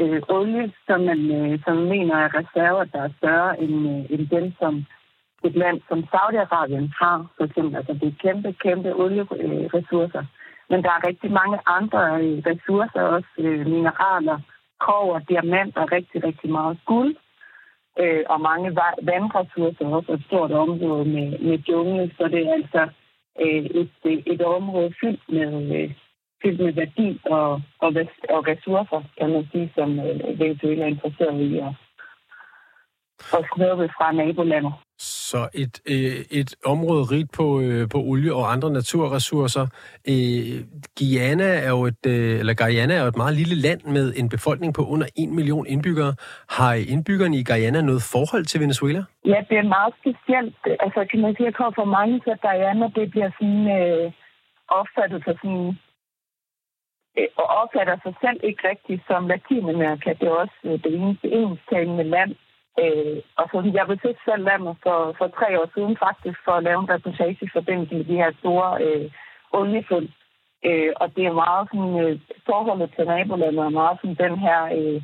øh, 0.02 0.22
olie, 0.30 0.72
som 0.88 1.00
man 1.02 1.20
øh, 1.38 1.60
som 1.66 1.78
mener 1.78 2.16
er 2.16 2.36
reserver, 2.40 2.84
der 2.84 3.02
er 3.04 3.18
større 3.18 3.62
end, 3.62 3.76
øh, 3.94 4.12
end 4.14 4.30
dem, 4.30 4.54
som 4.60 4.86
et 5.44 5.56
land 5.56 5.82
som 5.90 6.00
Saudi-Arabien 6.14 6.88
har. 7.02 7.18
For 7.38 7.44
eksempel, 7.44 7.76
altså 7.76 7.94
det 7.94 8.08
er 8.08 8.22
kæmpe, 8.22 8.54
kæmpe 8.54 8.96
olieressourcer. 8.96 10.24
Men 10.70 10.84
der 10.84 10.90
er 10.90 11.08
rigtig 11.08 11.32
mange 11.32 11.60
andre 11.66 12.02
øh, 12.24 12.38
ressourcer, 12.50 13.02
også 13.02 13.30
øh, 13.38 13.66
mineraler, 13.68 14.40
kover, 14.80 15.20
diamanter, 15.20 15.92
rigtig, 15.92 16.24
rigtig 16.24 16.50
meget 16.52 16.78
guld. 16.86 17.16
Øh, 18.00 18.24
og 18.30 18.42
mange 18.42 18.78
vandressourcer, 19.02 19.86
også 19.86 20.12
et 20.14 20.24
stort 20.28 20.52
område 20.52 21.06
med, 21.06 21.40
med 21.40 21.58
jungle. 21.58 22.12
Så 22.18 22.28
det 22.28 22.48
er 22.48 22.54
altså 22.54 22.84
øh, 23.42 23.66
et, 23.82 23.92
øh, 24.06 24.24
et 24.26 24.42
område 24.42 24.94
fyldt 25.02 25.24
med, 25.30 25.52
øh, 25.78 25.94
fyldt 26.44 26.60
med 26.60 26.74
værdi 26.74 27.22
og, 27.26 27.62
og, 27.80 27.90
og 28.30 28.48
ressourcer, 28.48 29.02
kan 29.18 29.30
man 29.30 29.48
sige, 29.52 29.72
som 29.76 30.00
øh, 30.00 30.40
Venezuela 30.40 30.84
er 30.84 30.88
interesseret 30.88 31.42
i 31.42 31.58
at, 31.58 31.72
at 33.34 33.46
snuppe 33.56 33.90
fra 33.98 34.12
nabolandet. 34.12 34.74
Så 35.32 35.40
et, 35.64 35.76
øh, 35.94 36.18
et 36.40 36.50
område 36.74 37.04
rigt 37.14 37.32
på, 37.40 37.46
øh, 37.66 37.90
på 37.94 37.98
olie 38.12 38.34
og 38.40 38.46
andre 38.54 38.70
naturressourcer. 38.80 39.66
Øh, 40.12 40.56
Guyana 40.98 41.50
er 41.68 41.72
jo 41.78 41.82
et, 41.92 42.04
øh, 42.14 42.40
eller 42.42 42.54
Guyana 42.62 42.94
er 42.96 43.02
jo 43.06 43.12
et 43.14 43.22
meget 43.24 43.36
lille 43.42 43.56
land 43.66 43.82
med 43.96 44.06
en 44.20 44.30
befolkning 44.36 44.72
på 44.78 44.84
under 44.94 45.08
1 45.18 45.30
million 45.40 45.66
indbyggere. 45.74 46.14
Har 46.58 46.74
indbyggerne 46.94 47.38
i 47.38 47.44
Guyana 47.50 47.82
noget 47.82 48.04
forhold 48.14 48.46
til 48.46 48.62
Venezuela? 48.64 49.02
Ja, 49.32 49.40
det 49.50 49.58
er 49.58 49.74
meget 49.78 49.94
specielt. 50.02 50.62
Altså, 50.86 51.00
kan 51.12 51.20
man 51.22 51.36
sige, 51.36 51.48
at 51.48 51.76
for 51.80 51.88
mange 51.98 52.16
til 52.20 52.34
Guyana, 52.46 52.86
det 52.98 53.12
bliver 53.14 53.32
sådan 53.40 53.64
øh, 53.80 54.06
opfattet 54.80 55.20
for 55.26 55.34
sådan 55.42 55.68
øh, 57.18 57.30
og 57.42 57.48
opfatter 57.62 57.98
sig 58.06 58.14
selv 58.24 58.40
ikke 58.50 58.62
rigtigt 58.72 59.02
som 59.10 59.28
Latinamerika. 59.32 60.10
Det 60.20 60.28
er 60.28 60.36
også 60.44 60.60
øh, 60.68 60.76
det 60.84 60.92
eneste 61.02 61.28
engelsktalende 61.40 62.08
land 62.16 62.34
Øh, 62.84 63.18
og 63.40 63.46
så 63.52 63.72
jeg 63.74 63.88
besøgte 63.88 64.22
selv 64.26 64.44
landet 64.44 64.76
for, 64.84 65.16
for 65.18 65.28
tre 65.28 65.48
år 65.62 65.70
siden 65.76 65.98
faktisk 66.06 66.40
for 66.46 66.52
at 66.52 66.64
lave 66.64 66.80
en 66.80 66.90
reportage 66.94 67.38
i 67.42 67.50
forbindelse 67.58 67.96
med 67.96 68.06
de 68.06 68.22
her 68.22 68.32
store 68.40 68.70
øh, 68.84 69.12
oliefund. 69.52 70.08
Øh, 70.66 70.92
og 71.02 71.08
det 71.16 71.26
er 71.26 71.42
meget 71.46 71.68
sådan, 71.72 72.00
øh, 72.04 72.20
forholdet 72.46 72.90
til 72.96 73.06
nabolandet 73.06 73.66
er 73.66 73.80
meget 73.82 73.98
sådan 74.02 74.22
den 74.26 74.36
her, 74.46 74.60
øh, 74.78 75.02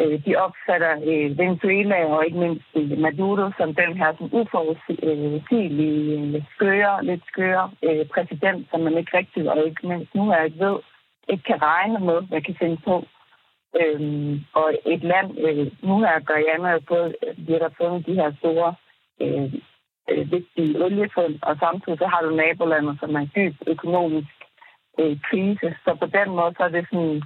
øh, 0.00 0.24
de 0.24 0.32
opfatter 0.36 0.92
øh, 1.10 1.38
Venezuela 1.38 1.96
og 2.14 2.26
ikke 2.26 2.38
mindst 2.38 2.70
øh, 2.76 2.98
Maduro 2.98 3.50
som 3.58 3.74
den 3.74 3.92
her 4.00 4.12
sådan 4.12 4.34
uforudsigelige, 4.40 6.36
øh, 6.36 6.42
skøre, 6.54 7.04
lidt 7.04 7.24
skøre 7.32 7.70
øh, 7.86 8.06
præsident, 8.14 8.70
som 8.70 8.80
man 8.80 8.98
ikke 8.98 9.16
rigtig, 9.18 9.50
og 9.50 9.66
ikke 9.66 9.86
mindst 9.88 10.14
nu 10.14 10.30
er 10.30 10.42
ikke 10.42 10.64
ved, 10.66 10.76
ikke 11.28 11.44
kan 11.44 11.62
regne 11.62 11.98
med, 12.08 12.18
hvad 12.28 12.40
kan 12.42 12.56
finde 12.60 12.80
på. 12.84 13.04
Øhm, 13.78 14.40
og 14.54 14.72
et 14.86 15.02
land, 15.02 15.38
øh, 15.38 15.66
nu 15.82 15.98
her 15.98 16.20
Guyana, 16.20 16.78
fået 16.88 17.16
bliver 17.44 17.62
har 17.62 17.72
fundet 17.78 18.06
de 18.06 18.14
her 18.14 18.32
store 18.38 18.74
øh, 19.20 19.54
øh, 20.10 20.32
vigtige 20.32 20.84
oliefund, 20.84 21.38
og 21.42 21.56
samtidig 21.58 21.98
så 21.98 22.06
har 22.06 22.22
du 22.22 22.30
nabolandet, 22.30 22.96
som 23.00 23.14
er 23.14 23.20
en 23.20 23.30
dyb 23.36 23.54
økonomisk 23.66 24.34
øh, 25.00 25.16
krise. 25.22 25.76
Så 25.84 25.96
på 26.00 26.06
den 26.06 26.28
måde, 26.36 26.54
så 26.56 26.62
er 26.62 26.68
det 26.68 26.86
sådan 26.90 27.22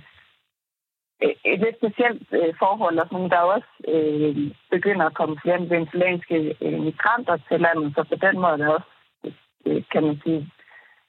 øh, 1.22 1.34
et 1.44 1.58
lidt 1.60 1.76
specielt 1.76 2.28
øh, 2.32 2.54
forhold, 2.58 2.98
og 2.98 3.06
sådan, 3.10 3.30
der 3.30 3.38
også 3.38 3.70
øh, 3.94 4.36
begynder 4.70 5.06
at 5.06 5.14
komme 5.14 5.36
flere 5.42 5.70
venezuelanske 5.70 6.54
øh, 6.60 6.80
migranter 6.80 7.36
til 7.48 7.60
landet, 7.60 7.94
så 7.94 8.02
på 8.02 8.16
den 8.26 8.40
måde 8.40 8.52
er 8.52 8.56
det 8.56 8.68
også, 8.68 8.90
øh, 9.66 9.82
kan 9.92 10.02
man 10.02 10.20
sige, 10.24 10.50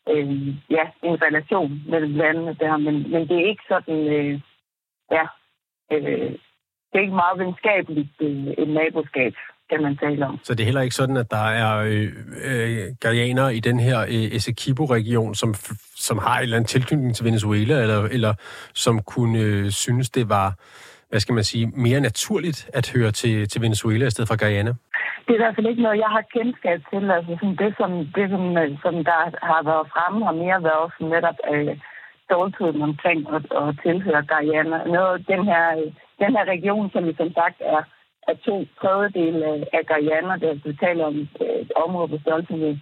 øh, 0.10 0.48
ja, 0.70 0.86
en 1.04 1.22
relation 1.22 1.82
mellem 1.88 2.14
landene 2.16 2.54
der, 2.60 2.78
men, 2.78 3.12
men 3.12 3.28
det 3.28 3.38
er 3.38 3.50
ikke 3.50 3.64
sådan... 3.70 4.08
Øh, 4.08 4.40
ja, 5.12 5.26
øh, 5.92 6.32
det 6.90 7.00
er 7.00 7.00
ikke 7.00 7.22
meget 7.24 7.40
venskabeligt 7.40 8.22
øh, 8.22 8.48
et 8.48 8.70
naboskab, 8.70 9.34
kan 9.70 9.82
man 9.82 9.98
tale 9.98 10.26
om. 10.26 10.40
Så 10.44 10.54
det 10.54 10.60
er 10.60 10.66
heller 10.66 10.82
ikke 10.82 10.96
sådan, 10.96 11.18
at 11.18 11.32
der 11.32 11.48
er 11.64 11.78
øh, 11.78 12.10
øh, 12.46 12.78
galianere 13.02 13.56
i 13.56 13.60
den 13.60 13.80
her 13.80 14.00
øh, 14.02 14.36
Essequibo-region, 14.38 15.36
som, 15.36 15.54
som 15.96 16.18
har 16.18 16.38
en 16.38 16.44
eller 16.44 16.58
anden 16.58 16.68
tilknytning 16.68 17.16
til 17.16 17.26
Venezuela, 17.26 17.82
eller, 17.82 18.04
eller 18.04 18.34
som 18.74 19.02
kunne 19.02 19.40
øh, 19.40 19.70
synes, 19.70 20.10
det 20.10 20.30
var 20.30 20.54
hvad 21.10 21.20
skal 21.20 21.36
man 21.36 21.44
sige, 21.44 21.66
mere 21.68 22.00
naturligt 22.00 22.70
at 22.74 22.86
høre 22.96 23.12
til, 23.12 23.50
til 23.50 23.62
Venezuela 23.62 24.06
i 24.06 24.10
stedet 24.10 24.28
for 24.30 24.38
Guyana? 24.44 24.74
Det 25.24 25.32
er 25.32 25.40
i 25.40 25.44
hvert 25.44 25.56
fald 25.56 25.68
ikke 25.68 25.82
noget, 25.82 26.04
jeg 26.06 26.12
har 26.16 26.24
kendskab 26.36 26.80
til. 26.92 27.12
Altså, 27.12 27.32
sådan 27.40 27.56
det, 27.64 27.72
som, 27.80 27.92
det 28.18 28.26
som, 28.34 28.44
som 28.84 28.96
der 29.10 29.20
har 29.52 29.62
været 29.70 29.86
fremme, 29.94 30.26
har 30.26 30.36
mere 30.44 30.60
været 30.70 30.88
sådan 30.94 31.12
netop 31.16 31.38
øh, 31.54 31.74
stoltheden 32.26 32.82
omkring 32.82 33.20
at, 33.36 33.46
at 33.62 33.76
tilhøre 33.84 34.28
Guyana. 34.32 34.78
Noget, 34.98 35.28
den, 35.28 35.42
her, 35.52 35.66
øh, 35.78 35.92
den 36.22 36.32
her 36.36 36.46
region, 36.54 36.92
som 36.92 37.06
vi 37.08 37.14
som 37.18 37.34
sagt 37.34 37.60
er, 37.60 37.82
er 38.30 38.36
to 38.48 38.56
tredjedel 38.82 39.44
af, 39.44 39.58
af 39.78 39.84
Guyana, 39.92 40.36
der 40.44 40.54
vi 40.54 40.74
taler 40.86 41.06
om 41.06 41.18
øh, 41.42 41.56
et 41.64 41.72
område 41.84 42.08
på 42.08 42.18
størrelse 42.22 42.54
med, 42.64 42.78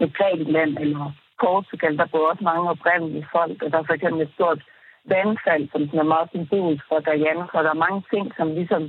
med 0.00 0.08
Grækenland 0.18 0.78
eller 0.78 1.12
Portugal, 1.40 1.98
der 1.98 2.06
bor 2.06 2.30
også 2.30 2.44
mange 2.44 2.70
oprindelige 2.70 3.28
folk, 3.32 3.62
og 3.62 3.72
der 3.72 3.78
er 3.78 3.88
for 3.88 3.94
eksempel 3.94 4.22
et 4.22 4.34
stort 4.34 4.60
vandfald, 5.04 5.64
som 5.70 5.98
er 5.98 6.12
meget 6.14 6.28
symbolisk 6.34 6.84
for 6.88 7.00
Guyana, 7.08 7.44
så 7.52 7.62
der 7.62 7.70
er 7.70 7.84
mange 7.86 8.02
ting, 8.12 8.32
som 8.36 8.48
ligesom 8.54 8.82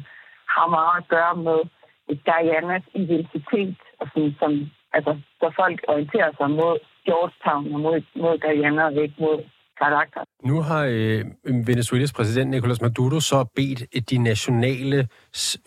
har 0.55 0.67
meget 0.77 0.97
at 1.01 1.07
gøre 1.15 1.35
med 1.47 1.59
et 2.11 2.19
Guyanas 2.29 2.85
identitet, 2.93 3.77
og 3.99 4.07
sådan, 4.13 4.35
som, 4.39 4.51
altså, 4.93 5.11
så 5.39 5.51
folk 5.55 5.79
orienterer 5.87 6.31
sig 6.37 6.49
mod 6.49 6.75
Georgetown 7.05 7.73
og 7.73 7.79
mod, 7.79 8.01
mod 8.15 8.35
Guyana 8.45 8.85
og 8.85 8.93
ikke 8.93 9.15
mod 9.19 9.37
karakter. 9.77 10.21
Nu 10.43 10.61
har 10.61 10.85
øh, 10.89 11.25
Venezuelas 11.67 12.13
præsident 12.13 12.51
Nicolas 12.51 12.81
Maduro 12.81 13.19
så 13.19 13.45
bedt 13.55 13.83
øh, 13.95 14.01
de 14.09 14.17
nationale 14.17 15.07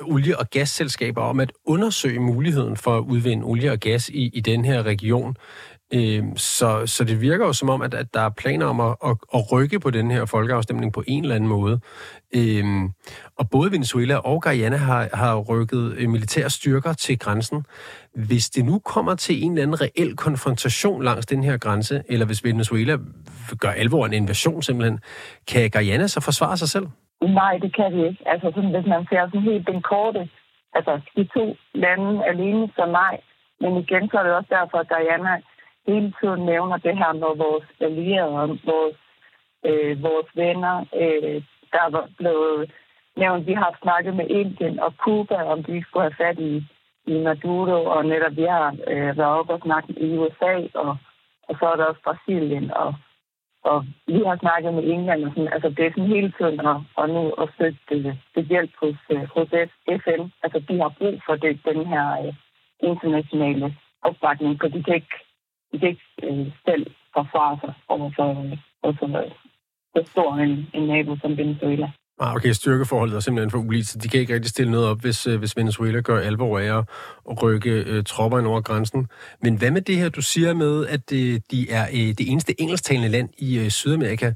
olie- 0.00 0.38
og 0.38 0.50
gasselskaber 0.50 1.22
om 1.22 1.40
at 1.40 1.52
undersøge 1.64 2.20
muligheden 2.20 2.76
for 2.76 2.96
at 2.98 3.00
udvinde 3.00 3.44
olie 3.44 3.72
og 3.72 3.78
gas 3.78 4.08
i, 4.08 4.30
i 4.34 4.40
den 4.40 4.64
her 4.64 4.82
region. 4.82 5.36
Øh, 5.94 6.22
så, 6.36 6.86
så 6.86 7.04
det 7.04 7.20
virker 7.20 7.46
jo 7.46 7.52
som 7.52 7.70
om, 7.70 7.82
at, 7.82 7.94
at 7.94 8.14
der 8.14 8.20
er 8.20 8.30
planer 8.30 8.66
om 8.66 8.80
at, 8.80 8.96
at, 9.04 9.16
at 9.34 9.52
rykke 9.52 9.80
på 9.80 9.90
den 9.90 10.10
her 10.10 10.24
folkeafstemning 10.24 10.92
på 10.92 11.02
en 11.06 11.22
eller 11.22 11.34
anden 11.34 11.48
måde. 11.48 11.80
Øh, 12.34 12.64
og 13.38 13.50
både 13.50 13.72
Venezuela 13.72 14.16
og 14.16 14.42
Guyana 14.42 14.76
har, 14.76 15.08
har 15.14 15.36
rykket 15.36 15.94
øh, 15.98 16.08
militære 16.08 16.50
styrker 16.50 16.92
til 16.92 17.18
grænsen. 17.18 17.66
Hvis 18.14 18.50
det 18.50 18.64
nu 18.64 18.78
kommer 18.78 19.14
til 19.14 19.44
en 19.44 19.52
eller 19.52 19.62
anden 19.62 19.80
reel 19.80 20.16
konfrontation 20.16 21.04
langs 21.04 21.26
den 21.26 21.44
her 21.44 21.56
grænse, 21.56 22.02
eller 22.08 22.26
hvis 22.26 22.44
Venezuela 22.44 22.96
gør 23.60 23.70
alvor 23.70 24.06
en 24.06 24.12
invasion 24.12 24.62
simpelthen, 24.62 25.00
kan 25.48 25.70
Guyana 25.70 26.06
så 26.06 26.20
forsvare 26.20 26.56
sig 26.56 26.68
selv? 26.68 26.86
Nej, 27.22 27.58
det 27.62 27.76
kan 27.76 27.92
de 27.92 28.06
ikke. 28.08 28.22
Altså 28.26 28.52
sådan, 28.54 28.70
hvis 28.70 28.86
man 28.86 29.06
ser 29.10 29.26
sådan 29.26 29.50
helt 29.50 29.66
den 29.66 29.82
korte, 29.82 30.28
altså 30.74 31.00
de 31.16 31.24
to 31.24 31.56
lande 31.74 32.24
alene, 32.26 32.68
så 32.76 32.86
nej. 32.86 33.20
Men 33.60 33.76
igen, 33.76 34.08
så 34.10 34.18
er 34.18 34.22
det 34.22 34.32
også 34.32 34.50
derfor, 34.58 34.78
at 34.78 34.88
Guyana 34.88 35.34
hele 35.88 36.12
tiden 36.20 36.40
nævner 36.52 36.76
det 36.76 36.96
her 37.02 37.12
med 37.12 37.32
vores 37.44 37.68
allierede, 37.80 38.58
vores, 38.70 38.98
øh, 39.68 40.02
vores 40.02 40.28
venner. 40.34 40.76
Øh, 41.02 41.42
der 41.72 41.80
er 41.86 42.08
blevet 42.18 42.72
nævnt, 43.16 43.46
vi 43.46 43.52
har 43.52 43.78
snakket 43.82 44.14
med 44.16 44.26
Indien 44.40 44.80
og 44.80 44.92
Cuba, 45.02 45.36
om 45.52 45.58
de 45.64 45.82
skulle 45.82 46.06
have 46.08 46.20
fat 46.22 46.38
i, 46.38 46.54
i 47.06 47.14
Maduro, 47.26 47.78
og 47.94 48.06
netop 48.06 48.36
vi 48.36 48.42
har 48.42 48.76
øh, 48.92 49.18
været 49.18 49.36
oppe 49.38 49.52
og 49.52 49.60
snakket 49.64 49.96
i 49.98 50.18
USA, 50.18 50.54
og, 50.74 50.96
og 51.48 51.54
så 51.58 51.64
er 51.72 51.76
der 51.76 51.84
også 51.84 52.02
Brasilien, 52.04 52.70
og, 52.70 52.94
og 53.64 53.84
vi 54.06 54.22
har 54.28 54.36
snakket 54.36 54.74
med 54.74 54.84
England, 54.84 55.24
og 55.24 55.30
sådan, 55.30 55.52
altså 55.54 55.68
det 55.68 55.86
er 55.86 55.90
sådan 55.90 56.14
hele 56.16 56.32
tiden, 56.38 56.60
og, 56.60 56.84
og 56.96 57.08
nu 57.08 57.22
at 57.42 57.48
søge 57.58 57.78
det, 57.88 58.18
det 58.34 58.44
hjælp 58.44 58.72
hos, 58.82 58.98
øh, 59.10 59.24
hos 59.34 59.48
FN. 60.02 60.22
Altså 60.42 60.58
de 60.68 60.74
har 60.82 60.92
brug 60.98 61.16
for 61.26 61.34
det, 61.36 61.60
den 61.64 61.86
her 61.86 62.06
øh, 62.22 62.34
internationale 62.80 63.76
opbakning, 64.02 64.60
for 64.60 64.68
de 64.68 64.82
kan 64.82 64.94
ikke 64.94 65.16
de 65.72 65.86
ikke 65.88 66.06
øh, 66.22 66.46
selv 66.66 66.86
forsvare 67.16 67.58
sig 67.62 67.74
over 67.88 68.10
for, 68.16 68.28
over 68.82 68.94
for 68.98 69.08
så 69.96 70.10
stor 70.12 70.34
en, 70.34 70.66
en 70.74 70.86
nabo 70.88 71.16
som 71.22 71.36
Venezuela. 71.36 71.90
Ah, 72.20 72.34
okay, 72.34 72.52
styrkeforholdet 72.52 73.16
er 73.16 73.20
simpelthen 73.20 73.50
for 73.50 73.58
ulige, 73.58 73.84
så 73.84 73.98
de 73.98 74.08
kan 74.08 74.20
ikke 74.20 74.34
rigtig 74.34 74.50
stille 74.50 74.70
noget 74.70 74.86
op, 74.86 75.00
hvis, 75.00 75.26
øh, 75.26 75.38
hvis 75.38 75.56
Venezuela 75.56 76.00
gør 76.00 76.20
alvor 76.20 76.58
af 76.58 76.78
at 77.30 77.42
rykke 77.42 77.70
øh, 77.70 78.04
tropper 78.04 78.38
ind 78.38 78.46
over 78.46 78.60
grænsen. 78.60 79.08
Men 79.42 79.54
hvad 79.58 79.70
med 79.70 79.82
det 79.82 79.96
her, 79.96 80.08
du 80.08 80.22
siger 80.22 80.54
med, 80.54 80.86
at 80.86 81.12
øh, 81.12 81.40
de 81.50 81.70
er 81.70 81.86
øh, 81.92 82.14
det 82.18 82.30
eneste 82.30 82.60
engelsktalende 82.60 83.08
land 83.08 83.28
i 83.38 83.58
øh, 83.58 83.70
Sydamerika, 83.70 84.32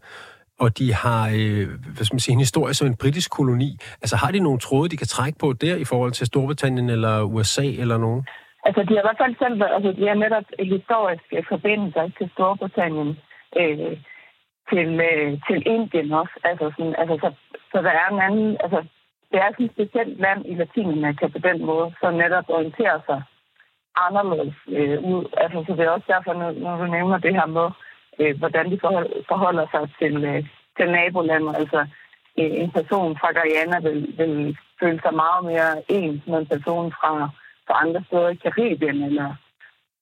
og 0.61 0.79
de 0.79 0.95
har 0.95 1.31
øh, 1.35 1.68
hvad 1.95 2.05
skal 2.05 2.14
man 2.14 2.21
sige, 2.21 2.33
en 2.33 2.38
historie 2.38 2.75
som 2.75 2.87
en 2.87 2.97
britisk 2.97 3.31
koloni. 3.31 3.79
Altså 4.03 4.16
har 4.16 4.31
de 4.31 4.40
nogle 4.40 4.59
tråde, 4.59 4.88
de 4.88 4.97
kan 4.97 5.07
trække 5.07 5.38
på 5.38 5.53
der 5.53 5.77
i 5.77 5.85
forhold 5.85 6.12
til 6.12 6.27
Storbritannien 6.27 6.90
eller 6.90 7.23
USA 7.23 7.66
eller 7.66 7.99
nogen? 7.99 8.27
Altså 8.66 8.81
de 8.83 8.94
har 8.94 9.03
i 9.03 9.09
hvert 9.09 9.22
fald 9.22 9.37
selv, 9.38 9.61
været, 9.61 9.75
altså 9.77 9.92
de 9.92 10.09
har 10.09 10.14
netop 10.14 10.44
historiske 10.59 11.37
øh, 11.37 11.44
forbindelser 11.48 12.11
til 12.18 12.31
Storbritannien. 12.35 13.18
Øh, 13.61 13.96
til, 14.70 14.88
øh, 15.09 15.31
til 15.46 15.59
Indien 15.75 16.12
også. 16.12 16.35
Altså 16.44 16.66
sådan, 16.77 16.94
altså, 16.98 17.14
så, 17.22 17.29
så 17.72 17.83
der 17.87 17.92
er 18.03 18.09
en 18.11 18.20
anden, 18.27 18.57
altså, 18.64 18.81
det 19.31 19.38
er 19.40 19.51
sådan 19.51 19.66
et 19.66 19.72
specielt 19.72 20.20
land 20.20 20.40
i 20.46 20.55
Latinamerika 20.55 21.27
på 21.27 21.38
den 21.38 21.59
måde, 21.64 21.88
som 22.01 22.14
netop 22.14 22.44
orienterer 22.48 23.01
sig 23.09 23.22
anderledes 24.07 24.57
øh, 24.68 24.98
ud. 25.12 25.25
Altså, 25.42 25.59
så 25.66 25.72
det 25.77 25.85
er 25.85 25.90
også 25.90 26.09
derfor, 26.14 26.33
når, 26.33 26.51
når 26.64 26.77
du 26.77 26.87
nævner 26.87 27.18
det 27.18 27.35
her 27.38 27.46
med, 27.46 27.68
øh, 28.20 28.38
hvordan 28.38 28.70
de 28.70 28.79
forholder 29.31 29.66
sig 29.75 29.85
til, 30.01 30.25
øh, 30.25 30.44
til 30.77 30.90
nabolandet. 30.90 31.57
Altså, 31.57 31.81
øh, 32.38 32.53
en 32.62 32.70
person 32.70 33.18
fra 33.20 33.29
Guyana 33.37 33.79
vil, 33.88 34.01
vil 34.18 34.57
føle 34.81 35.01
sig 35.03 35.14
meget 35.14 35.44
mere 35.51 35.70
ens 35.88 36.27
med 36.27 36.38
en 36.38 36.46
person 36.46 36.92
fra, 36.92 37.31
fra 37.66 37.75
andre 37.83 38.05
steder 38.09 38.29
i 38.29 38.42
Karibien 38.44 39.03
eller 39.03 39.35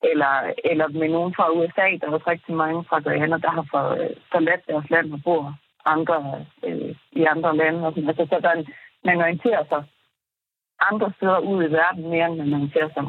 eller, 0.03 0.33
eller 0.71 0.89
med 0.89 1.09
nogen 1.09 1.35
fra 1.37 1.53
USA. 1.59 1.87
Der 2.01 2.07
er 2.07 2.13
også 2.17 2.31
rigtig 2.31 2.55
mange 2.55 2.85
fra 2.89 3.01
Guyana, 3.01 3.37
der 3.45 3.51
har 3.51 3.67
for, 3.73 3.85
forladt 4.33 4.63
deres 4.69 4.91
land 4.91 5.13
og 5.13 5.21
bor 5.25 5.55
andre, 5.87 6.45
øh, 6.67 6.95
i 7.13 7.23
andre 7.35 7.57
lande. 7.57 7.87
Og 7.87 7.93
sådan. 7.93 8.09
Altså, 8.09 8.27
så 8.31 8.37
der, 8.43 8.53
man 9.05 9.21
orienterer 9.21 9.65
sig 9.69 9.83
andre 10.91 11.13
steder 11.17 11.39
ud 11.39 11.65
i 11.65 11.73
verden, 11.73 12.11
mere 12.11 12.27
end 12.27 12.37
man 12.37 12.55
orienterer 12.55 12.91
sig 12.95 13.05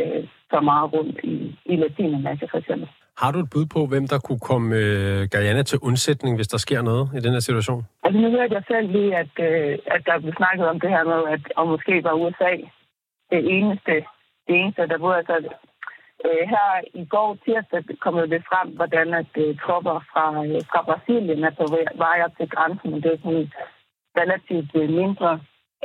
øh, 0.00 0.28
så 0.50 0.60
meget 0.60 0.92
rundt 0.92 1.18
i, 1.24 1.34
i 1.64 1.76
Latinamerika 1.76 2.46
for 2.50 2.58
eksempel. 2.58 2.88
Har 3.16 3.32
du 3.32 3.38
et 3.38 3.50
bud 3.54 3.66
på, 3.74 3.86
hvem 3.86 4.06
der 4.08 4.18
kunne 4.18 4.42
komme 4.50 4.76
øh, 4.76 5.28
Guyana 5.32 5.62
til 5.62 5.78
undsætning, 5.82 6.36
hvis 6.36 6.48
der 6.48 6.58
sker 6.58 6.82
noget 6.82 7.04
i 7.16 7.20
den 7.20 7.32
her 7.32 7.40
situation? 7.40 7.82
Altså 8.04 8.20
nu 8.20 8.30
hørte 8.30 8.54
jeg 8.54 8.64
selv 8.68 8.88
lige, 8.96 9.16
at, 9.16 9.34
øh, 9.48 9.78
at 9.86 10.02
der 10.06 10.20
blev 10.20 10.34
snakket 10.36 10.66
om 10.68 10.80
det 10.80 10.90
her 10.90 11.04
med, 11.04 11.20
at 11.34 11.52
og 11.56 11.68
måske 11.68 12.04
var 12.04 12.12
USA 12.12 12.52
det 13.32 13.42
eneste, 13.56 13.94
det 14.46 14.54
eneste 14.60 14.88
der 14.92 14.98
var. 14.98 15.14
altså, 15.14 15.36
Øh, 16.26 16.42
her 16.52 16.68
i 17.02 17.04
går 17.04 17.38
tirsdag 17.44 17.82
kom 18.04 18.14
det 18.34 18.42
frem, 18.50 18.68
hvordan 18.78 19.14
at 19.14 19.32
øh, 19.44 19.58
tropper 19.62 19.98
fra, 20.12 20.26
øh, 20.46 20.60
fra 20.70 20.80
Brasilien 20.88 21.44
er 21.44 21.54
på 21.60 21.66
vej 22.04 22.18
op 22.26 22.34
til 22.36 22.48
grænsen, 22.54 22.90
men 22.90 23.02
det 23.02 23.12
er 23.12 23.22
sådan 23.22 23.42
et 23.44 23.52
relativt 24.20 24.70
øh, 24.80 24.88
mindre 25.00 25.30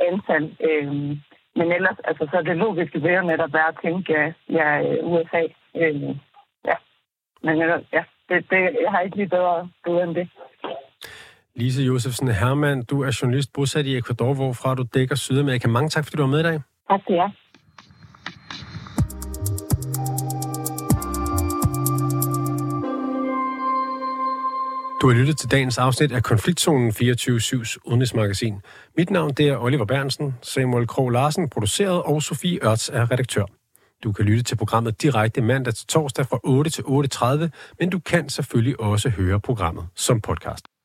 antal. 0.08 0.44
Øh, 0.68 0.92
men 1.58 1.66
ellers, 1.76 1.98
altså, 2.08 2.22
så 2.30 2.36
er 2.36 2.42
det 2.42 2.56
logiske 2.56 3.02
ved 3.02 3.14
at 3.20 3.26
netop 3.26 3.52
være 3.52 3.68
at 3.68 3.78
tænke, 3.84 4.12
ja, 4.12 4.24
ja 4.58 4.68
øh, 4.86 5.12
USA. 5.12 5.42
Øh, 5.80 6.02
ja. 6.70 6.76
Men 7.44 7.54
ellers, 7.62 7.84
ja, 7.92 8.02
det, 8.28 8.36
det, 8.50 8.60
jeg 8.84 8.90
har 8.94 9.00
ikke 9.00 9.16
lige 9.16 9.34
bedre 9.36 9.68
bud 9.84 10.00
end 10.02 10.14
det. 10.14 10.28
Lise 11.54 11.82
Josefsen 11.82 12.28
Hermann, 12.28 12.84
du 12.84 13.02
er 13.02 13.18
journalist 13.22 13.52
bosat 13.52 13.86
i 13.86 13.96
Ecuador, 13.96 14.34
hvorfra 14.34 14.74
du 14.74 14.84
dækker 14.94 15.16
Sydamerika. 15.16 15.68
Mange 15.68 15.88
tak, 15.88 16.04
fordi 16.04 16.16
du 16.16 16.22
var 16.22 16.34
med 16.36 16.40
i 16.40 16.48
dag. 16.50 16.60
Tak 16.88 17.00
til 17.06 17.14
jer. 17.14 17.30
Du 25.00 25.08
har 25.08 25.14
lyttet 25.14 25.38
til 25.38 25.50
dagens 25.50 25.78
afsnit 25.78 26.12
af 26.12 26.22
Konfliktzonen 26.22 26.90
24-7's 26.90 27.76
udenrigsmagasin. 27.84 28.54
Mit 28.96 29.10
navn 29.10 29.34
det 29.34 29.48
er 29.48 29.58
Oliver 29.58 29.84
Bernsen, 29.84 30.34
Samuel 30.42 30.86
Krog 30.86 31.10
Larsen 31.10 31.48
produceret 31.48 32.02
og 32.02 32.22
Sofie 32.22 32.58
Ørts 32.64 32.88
er 32.88 33.10
redaktør. 33.10 33.44
Du 34.04 34.12
kan 34.12 34.24
lytte 34.24 34.42
til 34.42 34.56
programmet 34.56 35.02
direkte 35.02 35.42
mandag 35.42 35.74
til 35.74 35.86
torsdag 35.86 36.26
fra 36.26 36.38
8 36.44 36.70
til 36.70 36.82
8.30, 36.82 37.48
men 37.80 37.90
du 37.90 37.98
kan 37.98 38.28
selvfølgelig 38.28 38.80
også 38.80 39.08
høre 39.08 39.40
programmet 39.40 39.88
som 39.94 40.20
podcast. 40.20 40.77